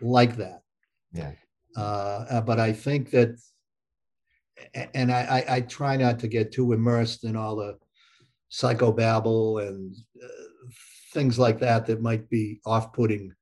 like 0.00 0.36
that. 0.36 0.62
Yeah. 1.12 1.32
Uh, 1.76 2.40
but 2.40 2.58
I 2.60 2.72
think 2.72 3.10
that, 3.10 3.36
and 4.94 5.10
I, 5.10 5.44
I, 5.48 5.56
I 5.56 5.60
try 5.62 5.96
not 5.96 6.18
to 6.20 6.28
get 6.28 6.52
too 6.52 6.72
immersed 6.72 7.24
in 7.24 7.34
all 7.36 7.56
the 7.56 7.78
psychobabble 8.50 9.66
and 9.66 9.94
uh, 10.22 10.68
things 11.12 11.38
like 11.38 11.58
that 11.60 11.86
that 11.86 12.00
might 12.02 12.28
be 12.30 12.60
off-putting 12.66 13.32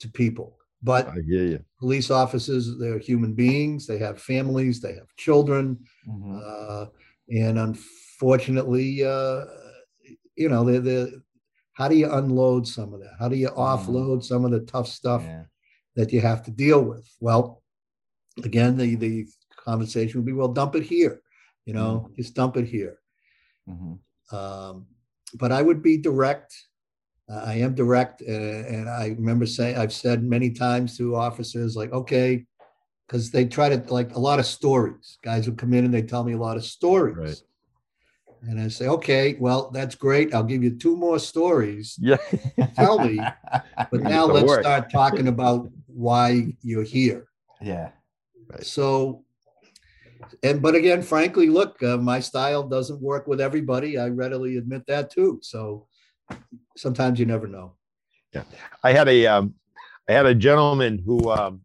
to 0.00 0.08
people. 0.08 0.56
But 0.82 1.08
I 1.08 1.14
hear 1.26 1.44
you. 1.46 1.64
police 1.78 2.10
officers, 2.10 2.76
they're 2.78 2.98
human 2.98 3.34
beings. 3.34 3.86
They 3.86 3.98
have 3.98 4.20
families. 4.20 4.80
They 4.80 4.94
have 4.94 5.06
children. 5.16 5.78
Mhm. 6.08 6.40
Uh, 6.42 6.86
and 7.30 7.58
unfortunately, 7.58 9.04
uh, 9.04 9.44
you 10.36 10.48
know, 10.48 10.64
the 10.64 10.80
the 10.80 11.22
how 11.74 11.88
do 11.88 11.94
you 11.96 12.10
unload 12.12 12.66
some 12.66 12.92
of 12.92 13.00
that? 13.00 13.14
How 13.18 13.28
do 13.28 13.36
you 13.36 13.48
offload 13.48 14.22
some 14.24 14.44
of 14.44 14.50
the 14.50 14.60
tough 14.60 14.88
stuff 14.88 15.22
Yeah. 15.22 15.44
that 15.96 16.12
you 16.12 16.20
have 16.20 16.42
to 16.44 16.50
deal 16.50 16.82
with? 16.84 17.08
Well, 17.20 17.62
again, 18.42 18.76
the 18.76 18.96
the 18.96 19.26
conversation 19.56 20.18
would 20.20 20.26
be, 20.26 20.32
well, 20.32 20.48
dump 20.52 20.74
it 20.74 20.82
here. 20.82 21.22
You 21.64 21.74
know, 21.74 22.10
just 22.16 22.34
dump 22.34 22.56
it 22.56 22.66
here. 22.66 22.98
Um, 24.32 24.86
but 25.34 25.52
I 25.52 25.62
would 25.62 25.82
be 25.82 25.96
direct. 25.96 26.54
Uh, 27.30 27.42
I 27.46 27.54
am 27.54 27.74
direct, 27.74 28.22
uh, 28.22 28.32
and 28.32 28.88
I 28.88 29.08
remember 29.08 29.46
saying 29.46 29.76
I've 29.76 29.92
said 29.92 30.22
many 30.24 30.50
times 30.50 30.96
to 30.98 31.14
officers 31.14 31.76
like, 31.76 31.92
okay, 31.92 32.44
because 33.06 33.30
they 33.30 33.44
try 33.44 33.68
to 33.68 33.76
like 33.92 34.14
a 34.16 34.18
lot 34.18 34.38
of 34.38 34.46
stories. 34.46 35.18
Guys 35.22 35.46
would 35.48 35.56
come 35.58 35.72
in 35.72 35.84
and 35.84 35.94
they 35.94 36.02
tell 36.02 36.24
me 36.24 36.32
a 36.32 36.38
lot 36.38 36.56
of 36.56 36.64
stories, 36.64 37.16
Right. 37.16 37.40
and 38.42 38.60
I 38.60 38.68
say, 38.68 38.88
okay, 38.88 39.36
well 39.38 39.70
that's 39.70 39.94
great. 39.94 40.34
I'll 40.34 40.42
give 40.42 40.62
you 40.64 40.76
two 40.76 40.96
more 40.96 41.18
stories, 41.18 41.96
Yeah. 42.02 42.16
Tell 42.74 42.98
me, 42.98 43.20
but 43.90 44.02
now 44.02 44.26
let's 44.26 44.48
work. 44.48 44.60
start 44.60 44.90
talking 44.90 45.28
about 45.28 45.70
why 45.86 46.56
you're 46.62 46.82
here. 46.82 47.28
Yeah. 47.60 47.90
Right. 48.50 48.66
So, 48.66 49.21
and 50.42 50.62
but 50.62 50.74
again, 50.74 51.02
frankly, 51.02 51.48
look, 51.48 51.82
uh, 51.82 51.96
my 51.96 52.20
style 52.20 52.62
doesn't 52.62 53.00
work 53.00 53.26
with 53.26 53.40
everybody. 53.40 53.98
I 53.98 54.08
readily 54.08 54.56
admit 54.56 54.86
that 54.86 55.10
too. 55.10 55.40
So 55.42 55.86
sometimes 56.76 57.18
you 57.18 57.26
never 57.26 57.46
know. 57.46 57.74
Yeah, 58.32 58.44
I 58.82 58.92
had 58.92 59.08
a 59.08 59.26
um, 59.26 59.54
I 60.08 60.12
had 60.12 60.26
a 60.26 60.34
gentleman 60.34 61.02
who 61.04 61.30
um, 61.30 61.62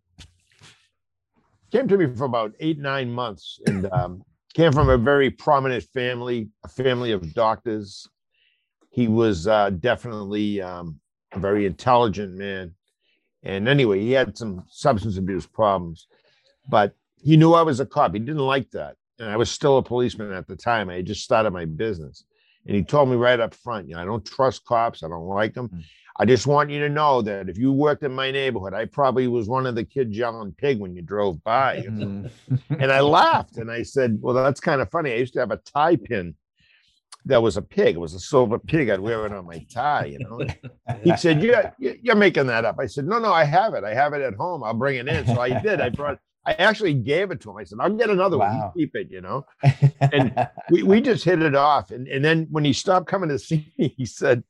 came 1.72 1.88
to 1.88 1.98
me 1.98 2.14
for 2.16 2.26
about 2.26 2.54
eight 2.60 2.80
nine 2.80 3.10
months 3.10 3.60
and 3.66 3.92
um, 3.92 4.24
came 4.54 4.72
from 4.72 4.90
a 4.90 4.98
very 4.98 5.30
prominent 5.30 5.84
family, 5.94 6.50
a 6.64 6.68
family 6.68 7.12
of 7.12 7.34
doctors. 7.34 8.08
He 8.90 9.08
was 9.08 9.48
uh, 9.48 9.70
definitely 9.72 10.62
um, 10.62 11.00
a 11.32 11.40
very 11.40 11.66
intelligent 11.66 12.34
man, 12.34 12.74
and 13.44 13.68
anyway, 13.68 14.00
he 14.00 14.12
had 14.12 14.38
some 14.38 14.66
substance 14.70 15.18
abuse 15.18 15.46
problems, 15.46 16.08
but 16.70 16.96
he 17.22 17.38
knew 17.38 17.54
I 17.54 17.62
was 17.64 17.80
a 17.80 17.86
cop. 17.86 18.14
He 18.14 18.20
didn't 18.20 18.38
like 18.38 18.70
that, 18.72 18.96
and 19.20 19.30
I 19.30 19.38
was 19.38 19.50
still 19.50 19.78
a 19.78 19.84
policeman 19.84 20.32
at 20.32 20.48
the 20.48 20.56
time. 20.56 20.90
I 20.90 20.96
had 20.96 21.06
just 21.06 21.24
started 21.24 21.52
my 21.52 21.66
business, 21.66 22.24
and 22.66 22.76
he 22.76 22.84
told 22.84 23.10
me 23.10 23.16
right 23.16 23.40
up 23.40 23.54
front, 23.54 23.88
you 23.88 23.96
know, 23.96 24.02
I 24.02 24.06
don't 24.06 24.26
trust 24.26 24.66
cops. 24.66 25.04
I 25.04 25.08
don't 25.10 25.28
like 25.28 25.54
them. 25.54 25.70
Mm. 25.70 25.84
I 26.20 26.26
just 26.26 26.48
want 26.48 26.72
you 26.72 26.80
to 26.80 26.90
know 26.90 27.22
that 27.22 27.48
if 27.48 27.60
you 27.60 27.72
worked 27.72 28.02
in 28.02 28.12
my 28.12 28.32
neighborhood, 28.32 28.74
I 28.74 28.86
probably 28.86 29.28
was 29.28 29.48
one 29.48 29.68
of 29.68 29.76
the 29.76 29.84
kids 29.84 30.18
yelling 30.18 30.52
pig 30.58 30.80
when 30.80 30.96
you 30.96 31.04
drove 31.04 31.44
by. 31.44 31.84
Mhm. 31.84 32.32
and 32.80 32.92
I 32.92 33.02
laughed 33.02 33.58
and 33.58 33.70
I 33.70 33.84
said, 33.84 34.18
Well, 34.20 34.34
that's 34.34 34.60
kind 34.60 34.82
of 34.82 34.90
funny. 34.90 35.12
I 35.12 35.18
used 35.18 35.34
to 35.34 35.40
have 35.42 35.52
a 35.52 35.58
tie 35.58 35.96
pin 35.96 36.34
that 37.26 37.42
was 37.44 37.56
a 37.58 37.62
pig. 37.62 37.96
It 37.96 38.00
was 38.00 38.16
a 38.16 38.20
silver 38.20 38.58
pig. 38.58 38.90
I'd 38.90 39.00
wear 39.00 39.26
it 39.28 39.32
on 39.34 39.46
my 39.46 39.60
tie, 39.72 40.06
you 40.06 40.20
know. 40.20 40.42
He 41.04 41.16
said, 41.18 41.44
yeah, 41.44 41.72
you- 41.78 42.00
you're 42.02 42.16
making 42.16 42.48
that 42.48 42.66
up. 42.66 42.78
I 42.80 42.88
said, 42.88 43.06
No, 43.06 43.20
no, 43.20 43.32
I 43.32 43.44
have 43.44 43.74
it. 43.76 43.84
I 43.84 43.94
have 43.94 44.14
it 44.14 44.22
at 44.24 44.34
home. 44.34 44.64
I'll 44.64 44.74
bring 44.74 44.96
it 44.98 45.08
in. 45.08 45.26
So 45.28 45.40
I 45.40 45.60
did. 45.60 45.82
I 45.82 45.90
brought 45.90 46.18
I 46.48 46.54
actually 46.54 46.94
gave 46.94 47.30
it 47.32 47.42
to 47.42 47.52
him. 47.52 47.58
I 47.58 47.66
said, 47.66 47.80
I'll 47.82 47.94
get 47.94 48.10
another 48.10 48.38
one. 48.38 48.58
Wow. 48.58 48.72
You 48.74 48.86
keep 48.86 48.96
it, 48.96 49.12
you 49.12 49.20
know. 49.20 49.46
And 50.14 50.48
we, 50.72 50.82
we 50.84 51.02
just 51.02 51.26
hit 51.26 51.42
it 51.42 51.56
off. 51.56 51.92
And, 51.92 52.08
and 52.08 52.24
then 52.24 52.48
when 52.50 52.64
he 52.64 52.72
stopped 52.72 53.08
coming 53.08 53.28
to 53.30 53.38
see 53.50 53.72
me, 53.78 53.94
he 53.98 54.06
said, 54.06 54.44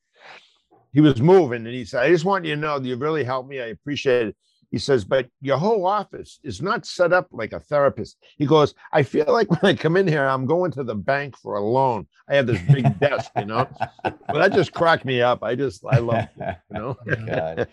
he 0.93 1.01
was 1.01 1.19
moving 1.21 1.65
and 1.65 1.73
he 1.73 1.85
said, 1.85 2.03
I 2.03 2.09
just 2.09 2.23
want 2.23 2.45
you 2.45 2.53
to 2.55 2.61
know 2.61 2.77
that 2.77 2.87
you 2.87 2.95
really 2.95 3.23
helped 3.23 3.49
me. 3.49 3.59
I 3.59 3.67
appreciate 3.67 4.27
it. 4.27 4.35
He 4.69 4.77
says, 4.77 5.05
but 5.05 5.27
your 5.41 5.57
whole 5.57 5.87
office 5.87 6.39
is 6.43 6.61
not 6.61 6.85
set 6.85 7.13
up 7.13 7.27
like 7.31 7.53
a 7.53 7.59
therapist. 7.59 8.17
He 8.37 8.45
goes, 8.45 8.75
I 8.91 9.01
feel 9.01 9.25
like 9.27 9.49
when 9.49 9.71
I 9.71 9.75
come 9.75 9.95
in 9.95 10.07
here, 10.07 10.27
I'm 10.27 10.45
going 10.45 10.71
to 10.73 10.83
the 10.83 10.93
bank 10.93 11.37
for 11.37 11.55
a 11.55 11.63
loan. 11.63 12.05
I 12.29 12.35
have 12.35 12.47
this 12.47 12.61
big 12.63 12.99
desk, 12.99 13.31
you 13.37 13.45
know. 13.45 13.67
But 14.03 14.33
that 14.33 14.53
just 14.53 14.73
cracked 14.73 15.05
me 15.05 15.21
up. 15.21 15.41
I 15.41 15.55
just, 15.55 15.83
I 15.89 15.99
love, 15.99 16.27
it, 16.39 16.57
you 16.71 16.79
know. 16.79 16.97
God. 17.27 17.67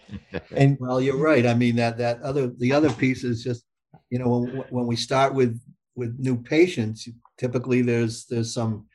And 0.52 0.78
Well, 0.80 1.00
you're 1.00 1.18
right. 1.18 1.44
I 1.44 1.54
mean 1.54 1.76
that 1.76 1.98
that 1.98 2.22
other 2.22 2.46
the 2.46 2.72
other 2.72 2.90
piece 2.92 3.24
is 3.24 3.42
just 3.42 3.64
you 4.14 4.20
know 4.20 4.28
when 4.28 4.64
when 4.76 4.86
we 4.86 4.94
start 4.94 5.34
with 5.34 5.60
with 5.96 6.16
new 6.20 6.36
patients, 6.36 7.08
typically 7.36 7.82
there's 7.82 8.26
there's 8.26 8.54
some 8.54 8.86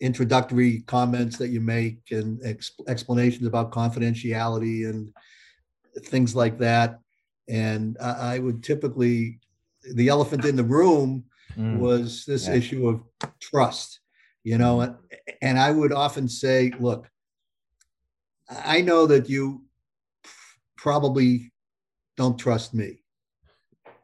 introductory 0.00 0.80
comments 0.96 1.36
that 1.36 1.48
you 1.48 1.60
make 1.60 1.98
and 2.10 2.40
ex- 2.42 2.80
explanations 2.88 3.46
about 3.46 3.70
confidentiality 3.70 4.88
and 4.88 5.12
things 6.06 6.34
like 6.34 6.56
that. 6.58 6.98
And 7.50 7.98
I, 8.00 8.12
I 8.34 8.38
would 8.38 8.62
typically 8.62 9.40
the 9.94 10.08
elephant 10.08 10.46
in 10.46 10.56
the 10.56 10.70
room 10.78 11.24
Mm. 11.58 11.78
was 11.80 12.24
this 12.24 12.46
Yeah. 12.46 12.54
issue 12.54 12.88
of 12.88 13.02
trust, 13.40 14.00
you 14.44 14.56
know, 14.56 14.80
and, 14.82 14.94
and 15.42 15.58
I 15.58 15.70
would 15.72 15.92
often 15.92 16.28
say, 16.28 16.72
look, 16.78 17.10
I 18.48 18.80
know 18.80 19.06
that 19.08 19.28
you 19.28 19.64
probably 20.76 21.52
don't 22.16 22.38
trust 22.38 22.72
me 22.72 23.00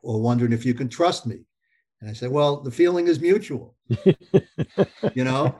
or 0.06 0.20
wondering 0.20 0.52
if 0.52 0.64
you 0.64 0.72
can 0.72 0.88
trust 0.88 1.26
me. 1.26 1.40
And 2.00 2.08
I 2.08 2.12
said, 2.12 2.30
well, 2.30 2.60
the 2.60 2.70
feeling 2.70 3.08
is 3.08 3.20
mutual, 3.20 3.74
you 5.14 5.24
know? 5.24 5.56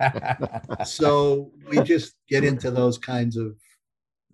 So 0.85 1.50
we 1.68 1.80
just 1.80 2.14
get 2.28 2.44
into 2.44 2.70
those 2.70 2.96
kinds 2.96 3.37
of, 3.37 3.56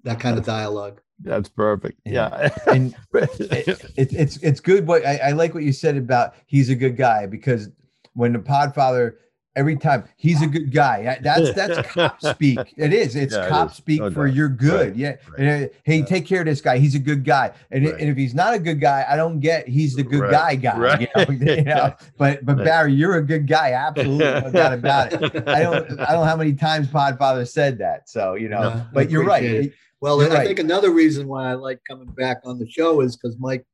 that 0.02 0.20
kind 0.20 0.36
of 0.36 0.44
dialogue. 0.44 1.00
That's 1.20 1.48
perfect. 1.48 1.98
Yeah. 2.04 2.50
And 2.66 2.94
it, 3.14 3.40
it, 3.96 4.12
it's 4.12 4.36
it's 4.38 4.58
good. 4.60 4.86
What 4.88 5.06
I, 5.06 5.16
I 5.18 5.30
like 5.30 5.54
what 5.54 5.62
you 5.62 5.72
said 5.72 5.96
about 5.96 6.34
he's 6.46 6.68
a 6.70 6.74
good 6.74 6.96
guy 6.96 7.26
because 7.26 7.68
when 8.14 8.32
the 8.32 8.40
Podfather 8.40 9.12
every 9.54 9.76
time 9.76 10.04
he's 10.16 10.40
a 10.42 10.46
good 10.46 10.72
guy. 10.72 11.18
That's 11.22 11.52
that's 11.54 11.86
cop 11.92 12.20
speak. 12.20 12.58
It 12.76 12.92
is. 12.92 13.16
It's 13.16 13.34
Yeah, 13.34 13.48
cop 13.48 13.70
is. 13.70 13.76
speak 13.76 14.00
No 14.00 14.10
for 14.10 14.26
doubt. 14.26 14.34
you're 14.36 14.48
good. 14.48 14.88
Right, 14.90 14.96
Yeah. 14.96 15.08
right. 15.08 15.38
And, 15.38 15.64
uh, 15.64 15.68
hey, 15.84 15.98
Yeah. 15.98 16.04
take 16.04 16.26
care 16.26 16.40
of 16.40 16.46
this 16.46 16.60
guy. 16.60 16.78
He's 16.78 16.94
a 16.94 16.98
good 16.98 17.24
guy. 17.24 17.52
And, 17.70 17.84
Right. 17.84 17.94
and 18.00 18.08
if 18.10 18.16
he's 18.16 18.34
not 18.34 18.54
a 18.54 18.58
good 18.58 18.80
guy, 18.80 19.04
I 19.08 19.16
don't 19.16 19.40
get 19.40 19.68
he's 19.68 19.94
the 19.94 20.02
good 20.02 20.20
Right, 20.20 20.30
guy 20.30 20.54
guy. 20.56 20.78
right. 20.78 21.00
You 21.16 21.36
know, 21.36 21.52
you 21.56 21.62
know? 21.64 21.94
But 22.18 22.44
but 22.44 22.56
Right. 22.58 22.64
Barry, 22.64 22.92
you're 22.94 23.16
a 23.16 23.22
good 23.22 23.46
guy. 23.46 23.72
Absolutely, 23.72 24.18
no 24.24 24.50
doubt 24.50 24.72
about 24.72 25.12
it. 25.12 25.48
I 25.48 25.62
don't 25.62 25.90
I 26.00 26.12
don't 26.12 26.20
know 26.20 26.24
how 26.24 26.36
many 26.36 26.54
times 26.54 26.88
Podfather 26.88 27.46
said 27.48 27.78
that. 27.78 28.08
So 28.08 28.34
you 28.34 28.48
know, 28.48 28.60
No, 28.62 28.86
but 28.92 29.10
you're 29.10 29.24
right. 29.24 29.42
it. 29.44 29.72
Well, 30.00 30.20
You're 30.20 30.32
I 30.32 30.38
right. 30.38 30.46
think 30.48 30.58
another 30.58 30.90
reason 30.90 31.28
why 31.28 31.50
I 31.50 31.54
like 31.54 31.80
coming 31.88 32.08
back 32.08 32.38
on 32.44 32.58
the 32.58 32.68
show 32.68 33.02
is 33.02 33.16
because 33.16 33.36
Mike, 33.38 33.64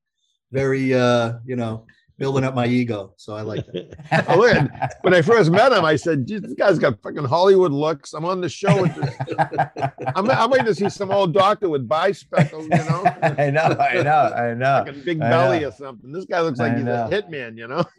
very, 0.52 0.92
uh, 0.92 1.34
you 1.46 1.56
know, 1.56 1.86
building 2.18 2.42
up 2.44 2.54
my 2.54 2.66
ego. 2.66 3.12
So 3.16 3.34
I 3.34 3.42
like 3.42 3.64
that. 3.66 4.26
Oh, 4.28 4.36
look 4.38 4.54
at- 4.54 4.94
when 5.02 5.14
I 5.14 5.22
first 5.22 5.50
met 5.50 5.72
him, 5.72 5.84
I 5.84 5.94
said, 5.96 6.26
this 6.26 6.52
guy's 6.54 6.78
got 6.78 7.00
fucking 7.00 7.24
Hollywood 7.24 7.72
looks. 7.72 8.12
I'm 8.12 8.24
on 8.24 8.40
the 8.40 8.48
show 8.48 8.82
with 8.82 8.94
this. 8.96 9.14
I'm, 10.16 10.28
I'm 10.30 10.50
waiting 10.50 10.66
to 10.66 10.74
see 10.74 10.88
some 10.88 11.10
old 11.12 11.32
doctor 11.32 11.68
with 11.68 11.88
bispectacles, 11.88 12.62
you 12.64 12.68
know, 12.68 13.04
I 13.38 13.50
know, 13.50 13.76
I 13.78 14.02
know, 14.02 14.34
I 14.34 14.54
know. 14.54 14.84
fucking 14.84 15.02
big 15.04 15.20
belly 15.20 15.60
know. 15.60 15.68
or 15.68 15.72
something. 15.72 16.10
This 16.12 16.24
guy 16.24 16.40
looks 16.40 16.58
like 16.58 16.72
I 16.72 16.76
he's 16.76 16.84
know. 16.84 17.06
a 17.06 17.08
hitman, 17.10 17.56
you 17.56 17.68
know. 17.68 17.84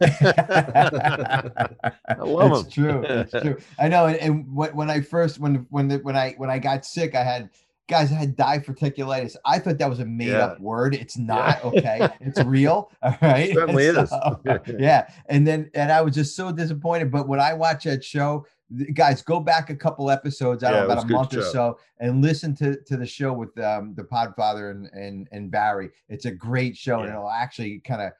I 2.08 2.14
love 2.22 2.66
it's 2.66 2.76
him. 2.76 2.84
true. 2.84 3.02
It's 3.04 3.32
true. 3.32 3.56
I 3.78 3.88
know. 3.88 4.06
And, 4.06 4.16
and 4.18 4.54
when, 4.54 4.74
when 4.76 4.90
I 4.90 5.00
first 5.00 5.38
when 5.38 5.66
when 5.70 5.88
the, 5.88 5.98
when 5.98 6.16
I 6.16 6.34
when 6.36 6.50
I 6.50 6.58
got 6.58 6.84
sick, 6.84 7.14
I 7.14 7.22
had 7.22 7.50
guys 7.90 8.08
had 8.10 8.36
diverticulitis. 8.36 9.36
I 9.44 9.58
thought 9.58 9.76
that 9.78 9.90
was 9.90 10.00
a 10.00 10.04
made 10.06 10.28
Yeah. 10.28 10.46
up 10.46 10.60
word. 10.60 10.94
It's 10.94 11.18
not. 11.18 11.62
Okay, 11.64 12.08
it's 12.20 12.40
real. 12.44 12.90
All 13.02 13.16
right. 13.20 13.52
certainly 13.52 13.84
is. 13.86 14.12
Yeah. 14.78 15.10
And 15.26 15.46
then 15.46 15.70
and 15.74 15.92
I 15.92 16.00
was 16.00 16.14
just 16.14 16.34
so 16.36 16.50
disappointed. 16.52 17.10
But 17.10 17.28
when 17.28 17.40
I 17.40 17.52
watch 17.54 17.84
that 17.84 18.02
show. 18.04 18.46
Guys, 18.94 19.20
go 19.20 19.40
back 19.40 19.68
a 19.70 19.74
couple 19.74 20.12
episodes, 20.12 20.62
I 20.62 20.68
Yeah, 20.70 20.76
don't 20.76 20.84
it 20.84 20.86
know, 20.86 20.92
about 20.94 21.04
a 21.04 21.12
month 21.12 21.36
or 21.36 21.42
so, 21.42 21.78
and 21.98 22.22
listen 22.22 22.54
to 22.54 22.80
to 22.84 22.96
the 22.96 23.04
show 23.04 23.32
with 23.32 23.58
um, 23.58 23.94
the 23.96 24.04
Podfather 24.04 24.70
and 24.70 24.86
and 24.92 25.26
and 25.32 25.50
Barry. 25.50 25.90
It's 26.08 26.26
a 26.26 26.30
great 26.30 26.76
show, 26.76 27.00
and 27.00 27.08
it'll 27.10 27.28
actually 27.28 27.80
kind 27.80 28.00
of 28.00 28.12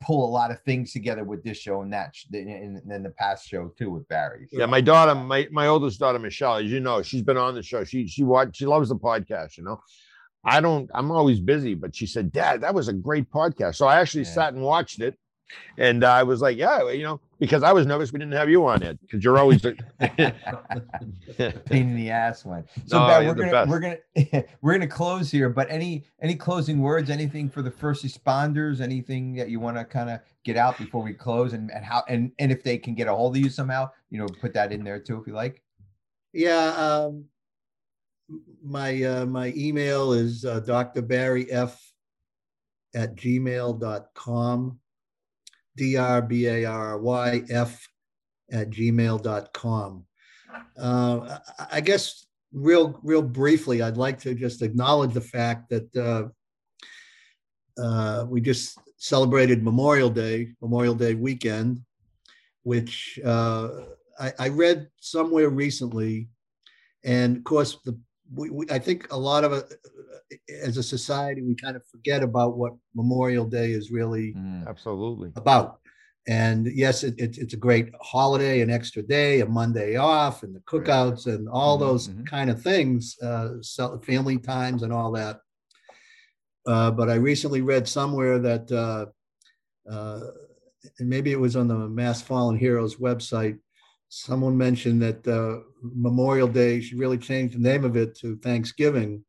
pull 0.00 0.28
a 0.28 0.30
lot 0.30 0.50
of 0.50 0.60
things 0.62 0.92
together 0.92 1.24
with 1.24 1.42
this 1.44 1.58
show 1.58 1.82
and 1.82 1.92
that 1.92 2.14
sh- 2.14 2.26
in, 2.32 2.80
in 2.90 3.02
the 3.02 3.10
past 3.10 3.46
show 3.48 3.68
too 3.78 3.90
with 3.90 4.06
Barry. 4.08 4.46
Yeah, 4.52 4.66
my 4.66 4.80
daughter, 4.80 5.14
my 5.14 5.48
my 5.50 5.66
oldest 5.66 5.98
daughter, 6.00 6.18
Michelle, 6.18 6.56
as 6.56 6.66
you 6.70 6.80
know, 6.80 7.02
she's 7.02 7.22
been 7.22 7.36
on 7.36 7.54
the 7.54 7.62
show. 7.62 7.84
She 7.84 8.06
she 8.06 8.22
watch 8.24 8.56
she 8.56 8.66
loves 8.66 8.88
the 8.88 8.96
podcast, 8.96 9.56
you 9.56 9.64
know. 9.64 9.80
I 10.46 10.60
don't, 10.60 10.90
I'm 10.92 11.10
always 11.10 11.40
busy, 11.40 11.74
but 11.74 11.96
she 11.96 12.06
said, 12.06 12.30
Dad, 12.30 12.60
that 12.60 12.74
was 12.74 12.88
a 12.88 12.92
great 12.92 13.30
podcast. 13.30 13.76
So 13.76 13.86
I 13.86 13.98
actually 14.00 14.24
Yeah. 14.24 14.30
sat 14.34 14.52
and 14.52 14.62
watched 14.62 15.00
it. 15.00 15.16
And 15.76 16.04
I 16.04 16.22
was 16.22 16.40
like, 16.40 16.56
yeah, 16.56 16.90
you 16.90 17.02
know, 17.02 17.20
because 17.38 17.62
I 17.62 17.72
was 17.72 17.86
nervous 17.86 18.12
we 18.12 18.18
didn't 18.18 18.34
have 18.34 18.48
you 18.48 18.66
on 18.66 18.82
it 18.82 18.98
because 19.00 19.22
you're 19.22 19.38
always 19.38 19.60
Pain 20.06 20.32
in 21.36 21.96
the 21.96 22.10
ass 22.10 22.44
one. 22.44 22.64
So 22.86 22.98
No, 22.98 23.06
Barry, 23.06 23.26
you're 23.26 23.34
we're 23.34 23.50
gonna 23.50 23.70
we're 23.70 23.80
gonna 23.80 24.44
we're 24.62 24.72
gonna 24.72 24.86
close 24.86 25.30
here. 25.30 25.48
But 25.48 25.70
any 25.70 26.04
any 26.22 26.34
closing 26.34 26.80
words? 26.80 27.10
Anything 27.10 27.48
for 27.48 27.62
the 27.62 27.70
first 27.70 28.04
responders? 28.04 28.80
Anything 28.80 29.34
that 29.34 29.50
you 29.50 29.60
want 29.60 29.76
to 29.76 29.84
kind 29.84 30.10
of 30.10 30.20
get 30.44 30.56
out 30.56 30.78
before 30.78 31.02
we 31.02 31.12
close? 31.12 31.52
And 31.52 31.70
and 31.70 31.84
how 31.84 32.02
and 32.08 32.32
and 32.38 32.50
if 32.50 32.62
they 32.62 32.78
can 32.78 32.94
get 32.94 33.08
a 33.08 33.14
hold 33.14 33.36
of 33.36 33.42
you 33.42 33.50
somehow, 33.50 33.90
you 34.10 34.18
know, 34.18 34.26
put 34.40 34.54
that 34.54 34.72
in 34.72 34.82
there 34.82 34.98
too 34.98 35.20
if 35.20 35.26
you 35.26 35.34
like. 35.34 35.62
Yeah. 36.34 36.74
Um, 36.76 37.26
my, 38.62 39.02
uh, 39.02 39.26
my 39.26 39.52
email 39.56 40.12
is 40.12 40.44
uh, 40.44 40.60
Dr. 40.60 41.02
Barry 41.02 41.50
F 41.50 41.92
at 42.94 43.14
gmail.com. 43.14 44.78
D-R-B-A-R-Y 45.76 47.42
F 47.50 47.88
at 48.50 48.70
gmail.com. 48.70 50.04
Uh, 50.78 51.38
I, 51.58 51.66
I 51.72 51.80
guess 51.80 52.26
real, 52.52 52.98
real 53.02 53.22
briefly, 53.22 53.82
I'd 53.82 53.96
like 53.96 54.20
to 54.20 54.34
just 54.34 54.62
acknowledge 54.62 55.12
the 55.12 55.20
fact 55.20 55.70
that 55.70 55.96
uh, 55.96 56.28
uh, 57.80 58.26
we 58.28 58.40
just 58.40 58.78
celebrated 58.96 59.62
Memorial 59.62 60.10
Day, 60.10 60.52
Memorial 60.62 60.94
Day 60.94 61.14
weekend, 61.14 61.80
which 62.62 63.18
uh, 63.24 63.68
I, 64.18 64.32
I 64.38 64.48
read 64.48 64.88
somewhere 65.00 65.50
recently, 65.50 66.28
and 67.04 67.36
of 67.36 67.44
course, 67.44 67.78
the 67.84 67.98
we, 68.32 68.50
we, 68.50 68.66
I 68.70 68.78
think 68.78 69.12
a 69.12 69.16
lot 69.16 69.44
of 69.44 69.52
it, 69.52 69.74
as 70.62 70.76
a 70.76 70.82
society, 70.82 71.42
we 71.42 71.54
kind 71.54 71.76
of 71.76 71.86
forget 71.86 72.22
about 72.22 72.56
what 72.56 72.72
Memorial 72.94 73.44
Day 73.44 73.72
is 73.72 73.90
really 73.90 74.36
Absolutely. 74.66 75.32
about. 75.36 75.80
And 76.26 76.66
yes, 76.66 77.04
it, 77.04 77.14
it, 77.18 77.36
it's 77.36 77.52
a 77.52 77.58
great 77.58 77.90
holiday, 78.00 78.62
an 78.62 78.70
extra 78.70 79.02
day, 79.02 79.40
a 79.40 79.46
Monday 79.46 79.96
off, 79.96 80.42
and 80.42 80.54
the 80.54 80.60
cookouts 80.60 81.26
and 81.26 81.48
all 81.48 81.76
Mhm, 81.76 81.80
those 81.80 82.08
mhm. 82.08 82.26
kind 82.26 82.48
of 82.48 82.62
things, 82.62 83.16
uh, 83.20 83.56
family 84.02 84.38
times 84.38 84.82
and 84.82 84.92
all 84.92 85.12
that. 85.12 85.40
Uh, 86.66 86.90
but 86.90 87.10
I 87.10 87.16
recently 87.16 87.60
read 87.60 87.86
somewhere 87.86 88.38
that, 88.38 88.72
uh, 88.72 89.06
uh, 89.90 90.20
and 90.98 91.08
maybe 91.08 91.30
it 91.30 91.40
was 91.40 91.56
on 91.56 91.68
the 91.68 91.74
Mass 91.74 92.22
Fallen 92.22 92.56
Heroes 92.56 92.96
website, 92.96 93.58
someone 94.14 94.56
mentioned 94.56 95.02
that 95.02 95.26
uh, 95.26 95.60
Memorial 95.82 96.46
Day 96.48 96.80
should 96.80 96.98
really 96.98 97.18
change 97.18 97.52
the 97.52 97.58
name 97.58 97.84
of 97.84 97.96
it 97.96 98.16
to 98.18 98.36
Thanksgiving 98.36 99.24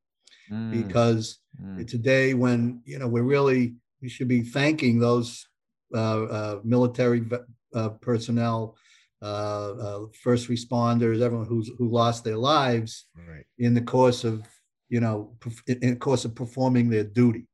because 0.69 1.39
Mm. 1.61 1.79
it's 1.81 1.93
a 1.93 1.97
day 1.97 2.33
when 2.33 2.81
you 2.85 2.99
know 2.99 3.07
we're 3.07 3.23
really 3.23 3.75
we 4.01 4.09
should 4.09 4.27
be 4.27 4.41
thanking 4.41 4.99
those 4.99 5.47
uh, 5.93 6.23
uh, 6.25 6.59
military 6.63 7.25
uh, 7.73 7.89
personnel, 8.07 8.75
uh, 9.21 9.71
uh, 9.85 9.99
first 10.21 10.49
responders, 10.49 11.21
everyone 11.21 11.47
who's 11.47 11.71
who 11.77 11.87
lost 11.87 12.23
their 12.23 12.37
lives 12.37 13.05
Right. 13.15 13.45
in 13.57 13.73
the 13.73 13.81
course 13.81 14.23
of 14.25 14.45
you 14.89 14.99
know 14.99 15.35
in 15.67 15.91
the 15.91 15.95
course 16.07 16.25
of 16.25 16.35
performing 16.35 16.89
their 16.89 17.05
duty. 17.05 17.47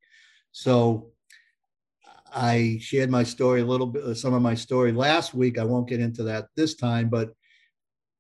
So 0.52 1.12
I 2.34 2.78
shared 2.82 3.10
my 3.10 3.24
story 3.24 3.62
a 3.62 3.66
little 3.66 3.88
bit, 3.88 4.04
uh, 4.04 4.14
some 4.14 4.34
of 4.34 4.42
my 4.42 4.56
story 4.56 4.92
last 4.92 5.34
week. 5.34 5.58
I 5.58 5.66
won't 5.66 5.90
get 5.90 6.00
into 6.00 6.24
that 6.24 6.48
this 6.56 6.76
time, 6.76 7.10
but 7.10 7.34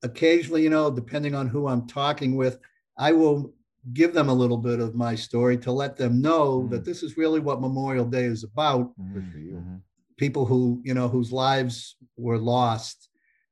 occasionally, 0.04 0.64
you 0.64 0.70
know, 0.70 0.92
depending 0.92 1.36
on 1.36 1.48
who 1.48 1.68
I'm 1.68 1.88
talking 1.88 2.36
with, 2.36 2.60
I 2.98 3.14
will 3.14 3.54
give 3.94 4.14
them 4.14 4.30
a 4.30 4.34
little 4.34 4.58
bit 4.58 4.80
of 4.80 4.96
my 4.96 5.16
story 5.16 5.58
to 5.58 5.72
let 5.72 5.98
them 5.98 6.22
know 6.22 6.68
that 6.68 6.86
this 6.86 7.04
is 7.04 7.18
really 7.18 7.40
what 7.40 7.62
Memorial 7.62 8.06
Day 8.06 8.26
is 8.26 8.44
about. 8.44 8.94
Good 9.14 9.26
for 9.32 9.40
you. 9.40 9.56
Mhm. 9.56 9.82
People 10.18 10.46
who, 10.46 10.82
you 10.84 10.94
know, 10.94 11.08
whose 11.08 11.32
lives 11.32 11.96
were 12.18 12.38
lost 12.38 13.10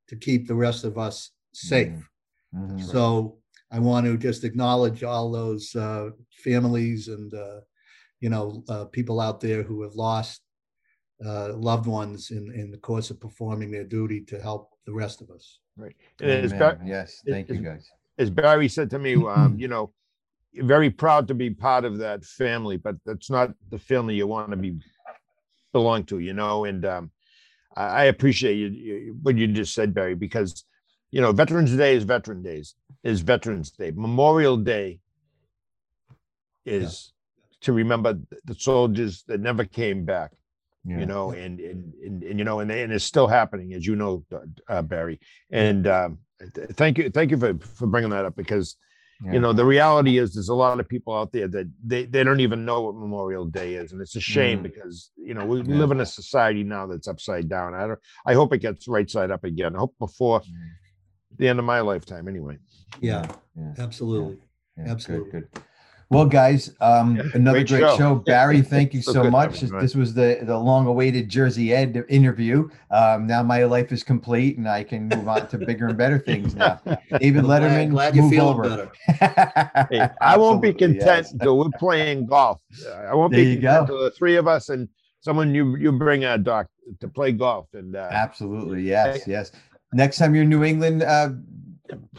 to 0.07 0.15
keep 0.15 0.47
the 0.47 0.55
rest 0.55 0.83
of 0.83 0.97
us 0.97 1.31
safe. 1.53 2.09
Mhm. 2.53 2.81
So 2.81 3.37
I 3.71 3.79
want 3.79 4.05
to 4.05 4.17
just 4.17 4.43
acknowledge 4.43 5.03
all 5.03 5.31
those 5.31 5.75
uh, 5.75 6.09
families 6.43 7.07
and, 7.07 7.33
uh, 7.33 7.61
you 8.19 8.29
know, 8.29 8.63
uh, 8.67 8.85
people 8.85 9.19
out 9.19 9.39
there 9.39 9.63
who 9.63 9.81
have 9.83 9.95
lost 9.95 10.41
uh, 11.25 11.53
loved 11.53 11.85
ones 11.87 12.31
in, 12.31 12.51
in 12.53 12.71
the 12.71 12.77
course 12.77 13.09
of 13.09 13.19
performing 13.19 13.71
their 13.71 13.83
duty 13.83 14.21
to 14.21 14.41
help 14.41 14.73
the 14.85 14.93
rest 14.93 15.21
of 15.21 15.29
us. 15.29 15.59
Right. 15.77 15.95
Amen. 16.21 16.57
Bar- 16.57 16.79
yes, 16.85 17.21
it- 17.25 17.31
thank 17.31 17.49
you 17.49 17.57
guys. 17.57 17.89
as 18.17 18.29
Barry 18.29 18.67
said 18.67 18.89
to 18.91 18.99
me, 18.99 19.15
um, 19.15 19.55
you 19.59 19.67
know, 19.67 19.91
very 20.55 20.89
proud 20.89 21.27
to 21.27 21.33
be 21.33 21.49
part 21.49 21.85
of 21.85 21.97
that 21.99 22.25
family, 22.25 22.77
but 22.77 22.95
that's 23.05 23.29
not 23.29 23.53
the 23.69 23.77
family 23.77 24.15
you 24.15 24.27
want 24.27 24.49
to 24.49 24.57
be 24.57 24.79
belong 25.73 26.03
to, 26.05 26.19
you 26.19 26.33
know. 26.33 26.65
And 26.65 26.85
um, 26.85 27.11
I, 27.75 27.83
I 27.83 28.03
appreciate 28.05 28.55
you, 28.55 28.67
you 28.67 29.17
what 29.21 29.37
you 29.37 29.47
just 29.47 29.73
said, 29.75 29.93
Barry, 29.93 30.15
because 30.15 30.65
you 31.11 31.21
know, 31.21 31.31
Veterans 31.31 31.75
Day 31.75 31.95
is 31.95 32.03
Veteran 32.03 32.41
Days 32.41 32.75
is 33.03 33.21
Veterans 33.21 33.71
Day. 33.71 33.91
Memorial 33.95 34.57
Day 34.57 34.99
is 36.65 37.13
to 37.61 37.73
remember 37.73 38.17
the 38.45 38.55
soldiers 38.55 39.23
that 39.27 39.39
never 39.39 39.65
came 39.65 40.05
back 40.05 40.31
Yeah. 40.85 40.99
you 40.99 41.05
know, 41.05 41.31
and, 41.31 41.59
and, 41.59 41.93
and, 42.05 42.23
and, 42.23 42.39
you 42.39 42.45
know, 42.45 42.61
and, 42.61 42.71
and 42.71 42.91
it's 42.93 43.03
still 43.03 43.27
happening, 43.27 43.73
as 43.73 43.85
you 43.85 43.95
know, 43.97 44.23
uh, 44.69 44.81
Barry. 44.81 45.19
And 45.51 45.85
um, 45.87 46.19
th- 46.55 46.69
thank 46.69 46.97
you, 46.97 47.09
thank 47.09 47.31
you 47.31 47.37
for, 47.37 47.53
for 47.57 47.85
bringing 47.85 48.11
that 48.11 48.23
up 48.25 48.35
because, 48.37 48.77
Yeah. 49.25 49.33
you 49.33 49.39
know, 49.41 49.51
the 49.51 49.65
reality 49.65 50.17
is 50.17 50.33
there's 50.33 50.47
a 50.47 50.55
lot 50.55 50.79
of 50.79 50.87
people 50.87 51.13
out 51.13 51.33
there 51.33 51.49
that 51.49 51.69
they, 51.85 52.05
they 52.05 52.23
don't 52.23 52.39
even 52.39 52.63
know 52.63 52.79
what 52.83 52.95
Memorial 52.95 53.45
Day 53.45 53.73
is. 53.73 53.91
And 53.91 53.99
it's 54.01 54.15
a 54.15 54.21
shame 54.21 54.59
Mm. 54.59 54.63
because, 54.63 55.11
you 55.17 55.33
know, 55.33 55.45
we 55.45 55.57
Yeah. 55.61 55.75
live 55.75 55.91
in 55.91 55.99
a 55.99 56.05
society 56.05 56.63
now 56.63 56.87
that's 56.87 57.09
upside 57.09 57.49
down. 57.49 57.73
I 57.73 57.85
don't, 57.87 57.99
I 58.25 58.33
hope 58.33 58.53
it 58.53 58.59
gets 58.59 58.87
right 58.87 59.09
side 59.09 59.31
up 59.31 59.43
again. 59.43 59.75
I 59.75 59.79
hope 59.79 59.95
before 59.99 60.39
Mm. 60.39 60.45
the 61.37 61.47
end 61.49 61.59
of 61.59 61.65
my 61.65 61.81
lifetime 61.81 62.29
anyway. 62.29 62.57
Yeah, 63.01 63.29
Yeah. 63.57 63.73
absolutely. 63.77 64.37
Yeah, 64.77 64.83
good, 64.85 64.91
Absolutely. 64.91 65.31
Good, 65.31 65.47
Well, 66.11 66.25
guys, 66.25 66.73
um, 66.81 67.17
Yeah, 67.17 67.23
another 67.35 67.59
great 67.59 67.67
great, 67.67 67.79
show. 67.81 67.97
show. 67.97 68.15
Barry, 68.15 68.61
thank 68.75 68.95
you 68.95 69.01
So 69.03 69.13
so 69.13 69.29
much. 69.29 69.59
having 69.59 69.77
This 69.79 69.93
was 69.93 70.13
the 70.15 70.39
the 70.41 70.57
long-awaited 70.57 71.29
Jersey 71.29 71.71
Ed 71.73 72.03
interview. 72.09 72.67
Um, 72.89 73.27
now 73.27 73.43
my 73.43 73.63
life 73.65 73.91
is 73.91 74.01
complete, 74.03 74.57
and 74.57 74.67
I 74.67 74.83
can 74.83 75.07
move 75.07 75.27
on 75.27 75.47
to 75.49 75.57
bigger 75.59 75.87
and 75.87 75.97
better 75.97 76.17
things 76.17 76.55
now. 76.55 76.81
David 77.19 77.43
Glad- 77.43 77.61
Letterman, 77.61 77.91
Glad 77.91 78.15
you're 78.15 78.25
move 78.25 78.39
over. 78.39 78.63
better. 78.63 78.91
Hey, 79.91 80.09
I 80.21 80.35
won't 80.37 80.61
be 80.63 80.73
content 80.73 81.01
yes. 81.05 81.31
until 81.31 81.59
we're 81.59 81.69
playing 81.77 82.25
golf. 82.25 82.59
I 83.07 83.13
won't 83.13 83.31
There 83.31 83.43
be 83.43 83.51
you 83.51 83.55
content 83.57 83.61
go. 83.61 83.93
until 83.93 84.03
the 84.05 84.11
three 84.11 84.35
of 84.35 84.47
us 84.47 84.69
and 84.69 84.89
someone 85.21 85.53
you 85.53 85.75
you 85.77 85.91
bring 85.91 86.23
a 86.25 86.37
doc 86.39 86.67
to 87.01 87.07
play 87.07 87.31
golf 87.33 87.67
and 87.73 87.95
uh, 87.95 88.07
Absolutely, 88.11 88.81
yes, 88.81 89.27
yes. 89.27 89.51
next 89.93 90.17
time 90.17 90.33
you're 90.33 90.43
in 90.43 90.49
New 90.49 90.63
England, 90.63 91.03
uh, 91.03 91.29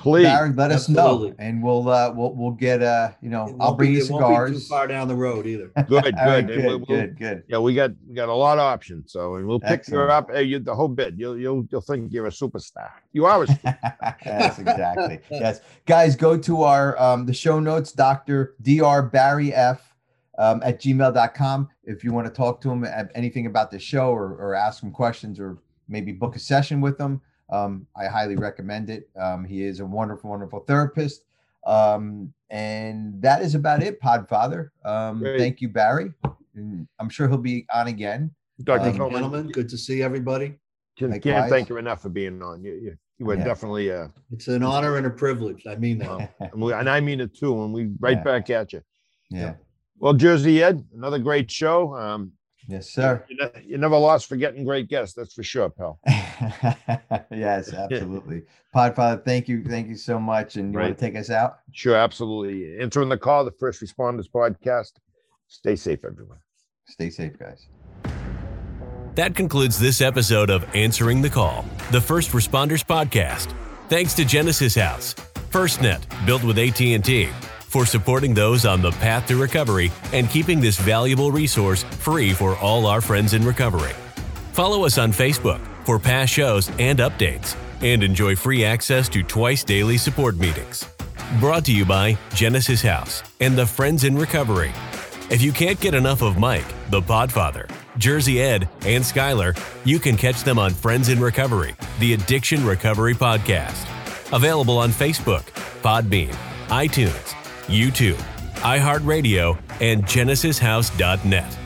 Please. 0.01 0.25
Barry, 0.25 0.53
let 0.53 0.71
us 0.71 0.89
know, 0.89 1.33
and 1.39 1.63
we'll 1.63 1.89
uh, 1.89 2.11
we'll 2.15 2.35
we'll 2.35 2.53
get 2.53 2.83
uh, 2.83 3.11
you 3.21 3.29
know, 3.29 3.55
I'll 3.61 3.75
bring 3.75 3.91
be- 3.93 3.99
you 3.99 4.05
it 4.05 4.11
won't 4.11 4.53
Too 4.55 4.59
far 4.61 4.87
down 4.87 5.09
the 5.09 5.15
road 5.15 5.47
either. 5.47 5.69
Good, 5.89 6.05
good. 6.05 6.15
And 6.17 6.47
good, 6.49 6.65
we'll- 6.65 6.79
we'll- 6.79 6.87
good, 6.87 7.19
good. 7.19 7.43
Yeah, 7.49 7.59
we 7.59 7.75
got 7.75 7.91
we 8.09 8.15
got 8.15 8.31
a 8.31 8.35
lot 8.35 8.59
of 8.59 8.63
options. 8.63 9.13
So, 9.13 9.35
and 9.37 9.47
we'll 9.47 9.61
pick 9.61 9.71
Excellent. 9.71 10.09
you 10.09 10.13
up. 10.15 10.31
Hey, 10.31 10.45
you, 10.45 10.59
the 10.59 10.75
whole 10.75 10.89
bit. 10.89 11.15
You'll 11.19 11.39
you'll 11.39 11.67
you'll 11.71 11.83
think 11.83 12.13
you're 12.13 12.27
a 12.27 12.31
superstar. 12.31 12.91
You 13.13 13.27
are 13.27 13.43
a 13.43 13.47
superstar. 13.47 14.15
yes, 14.25 14.59
exactly. 14.59 15.21
Yes, 15.31 15.61
guys, 15.87 16.17
go 16.17 16.39
to 16.39 16.63
our 16.63 16.99
um, 16.99 17.27
the 17.27 17.35
show 17.35 17.61
notes, 17.61 17.93
Doctor 17.93 18.55
Dr. 18.63 19.03
Barry 19.03 19.53
F. 19.55 19.87
Um, 20.39 20.63
at 20.65 20.81
gmail.com 20.81 21.69
if 21.85 22.03
you 22.03 22.15
want 22.15 22.27
to 22.27 22.33
talk 22.33 22.63
to 22.63 22.71
him 22.71 22.85
at 22.85 23.11
anything 23.15 23.45
about 23.45 23.71
the 23.71 23.79
show 23.79 24.09
or, 24.11 24.37
or 24.37 24.55
ask 24.55 24.83
him 24.83 24.91
questions 24.91 25.39
or 25.39 25.59
maybe 25.87 26.13
book 26.13 26.35
a 26.35 26.39
session 26.39 26.81
with 26.81 26.99
him. 26.99 27.21
Um, 27.51 27.87
I 27.97 28.07
highly 28.07 28.37
recommend 28.37 28.91
it. 28.91 29.09
Um, 29.21 29.45
he 29.45 29.63
is 29.65 29.81
a 29.81 29.87
wonderful, 29.87 30.31
wonderful 30.31 30.61
therapist. 30.61 31.25
Um, 31.67 32.33
and 32.51 33.21
that 33.23 33.43
is 33.43 33.55
about 33.55 33.83
it, 33.83 34.01
Podfather. 34.01 34.71
Um, 34.85 35.19
Great. 35.21 35.39
thank 35.39 35.61
you, 35.61 35.69
Barry. 35.69 36.13
And 36.55 36.87
I'm 36.99 37.09
sure 37.09 37.29
he'll 37.29 37.39
be 37.39 37.67
on 37.73 37.89
again. 37.89 38.31
Dr. 38.65 38.89
Um, 38.91 39.11
Gentlemen, 39.11 39.49
good 39.51 39.69
to 39.69 39.79
see 39.79 40.03
everybody. 40.03 40.55
can, 40.99 41.11
likewise. 41.11 41.23
can't 41.35 41.51
thank 41.51 41.69
you 41.69 41.79
enough 41.79 42.03
for 42.03 42.09
being 42.09 42.43
on. 42.43 42.63
You 42.63 42.73
you, 42.75 42.97
you 43.19 43.27
were 43.27 43.37
Yeah. 43.37 43.45
definitely 43.45 43.91
uh, 43.93 44.09
It's 44.33 44.49
an 44.49 44.63
honor 44.63 44.97
and 44.97 45.07
a 45.07 45.11
privilege. 45.11 45.67
I 45.67 45.77
mean 45.77 45.99
that. 45.99 46.35
And, 46.41 46.61
we, 46.63 46.73
and 46.73 46.89
I 46.89 47.01
mean 47.01 47.21
it 47.21 47.35
too. 47.35 47.63
And 47.65 47.73
we 47.73 47.91
right 48.01 48.17
Yeah. 48.19 48.23
back 48.23 48.51
at 48.51 48.73
you. 48.73 48.83
yeah. 49.31 49.55
Well, 49.99 50.15
Jersey 50.15 50.63
Ed, 50.63 50.83
another 50.95 51.19
great 51.19 51.51
show. 51.51 51.95
Um, 51.95 52.33
Yes, 52.71 52.89
sir. 52.89 53.25
you, 53.29 53.37
ne- 53.37 53.65
you 53.67 53.79
never 53.79 53.97
lost 53.97 54.27
for 54.27 54.37
getting 54.37 54.65
great 54.65 54.89
guests. 54.89 55.15
That's 55.15 55.35
for 55.35 55.43
sure, 55.43 55.71
pal. 55.71 55.99
yes, 57.31 57.73
absolutely. 57.73 58.43
Podfather, 58.75 59.25
thank 59.25 59.49
you. 59.49 59.65
Thank 59.65 59.89
you 59.89 59.97
so 59.97 60.21
much. 60.21 60.57
And 60.57 60.73
you 60.73 60.79
want 60.79 60.97
to 60.97 61.01
take 61.05 61.17
us 61.17 61.31
out? 61.31 61.59
Sure, 61.73 61.97
absolutely. 61.97 62.79
Answering 62.81 63.09
the 63.09 63.19
call, 63.19 63.45
the 63.45 63.51
First 63.51 63.83
Responders 63.83 64.31
Podcast. 64.31 64.93
Stay 65.49 65.75
safe, 65.75 66.05
everyone. 66.05 66.39
Stay 66.87 67.11
safe, 67.11 67.37
guys. 67.37 67.67
That 69.17 69.35
concludes 69.35 69.79
this 69.79 70.01
episode 70.01 70.51
of 70.51 70.65
Answering 70.75 71.21
the 71.21 71.31
Call, 71.31 71.65
the 71.91 72.01
First 72.01 72.31
Responders 72.31 72.85
Podcast. 72.85 73.53
Thanks 73.89 74.15
to 74.15 74.25
Genesis 74.25 74.77
House, 74.77 75.15
FirstNet, 75.51 76.05
built 76.25 76.45
with 76.45 76.57
AT&T, 76.59 77.29
for 77.71 77.87
supporting 77.87 78.35
those 78.35 78.67
on 78.67 78.83
the 78.83 78.91
path 78.91 79.27
to 79.29 79.37
recovery 79.37 79.93
and 80.13 80.29
keeping 80.29 80.61
this 80.61 80.77
valuable 80.77 81.31
resource 81.31 81.85
free 81.85 82.33
for 82.33 82.57
all 82.59 82.87
our 82.87 83.01
friends 83.01 83.33
in 83.33 83.45
recovery. 83.45 83.93
Follow 84.53 84.85
us 84.85 84.99
on 84.99 85.13
Facebook 85.13 85.61
for 85.85 85.99
past 85.99 86.33
shows 86.33 86.69
and 86.79 86.99
updates, 86.99 87.57
and 87.81 88.03
enjoy 88.03 88.35
free 88.37 88.65
access 88.65 89.09
to 89.09 89.23
twice 89.23 89.65
daily 89.65 89.97
support 89.97 90.37
meetings. 90.37 90.85
Brought 91.39 91.65
to 91.67 91.73
you 91.73 91.85
by 91.85 92.19
Genesis 92.35 92.83
House 92.83 93.23
and 93.39 93.57
the 93.57 93.67
Friends 93.67 94.03
in 94.05 94.17
Recovery. 94.17 94.73
If 95.31 95.41
you 95.41 95.53
can't 95.53 95.81
get 95.81 95.95
enough 95.95 96.23
of 96.23 96.39
Mike, 96.39 96.67
the 96.91 97.01
Podfather, 97.01 97.71
Jersey 97.99 98.43
Ed, 98.43 98.69
and 98.85 99.05
Skylar, 99.05 99.57
you 99.85 100.01
can 100.01 100.17
catch 100.17 100.43
them 100.43 100.59
on 100.59 100.73
Friends 100.73 101.09
in 101.09 101.21
Recovery, 101.21 101.77
the 102.01 102.15
Addiction 102.15 102.67
Recovery 102.67 103.15
Podcast. 103.15 103.87
Available 104.33 104.79
on 104.79 104.91
Facebook, 104.91 105.45
Podbean, 105.83 106.35
iTunes, 106.67 107.35
YouTube, 107.71 108.19
iHeartRadio, 108.57 109.57
and 109.81 110.05
GenesisHouse.net. 110.05 111.60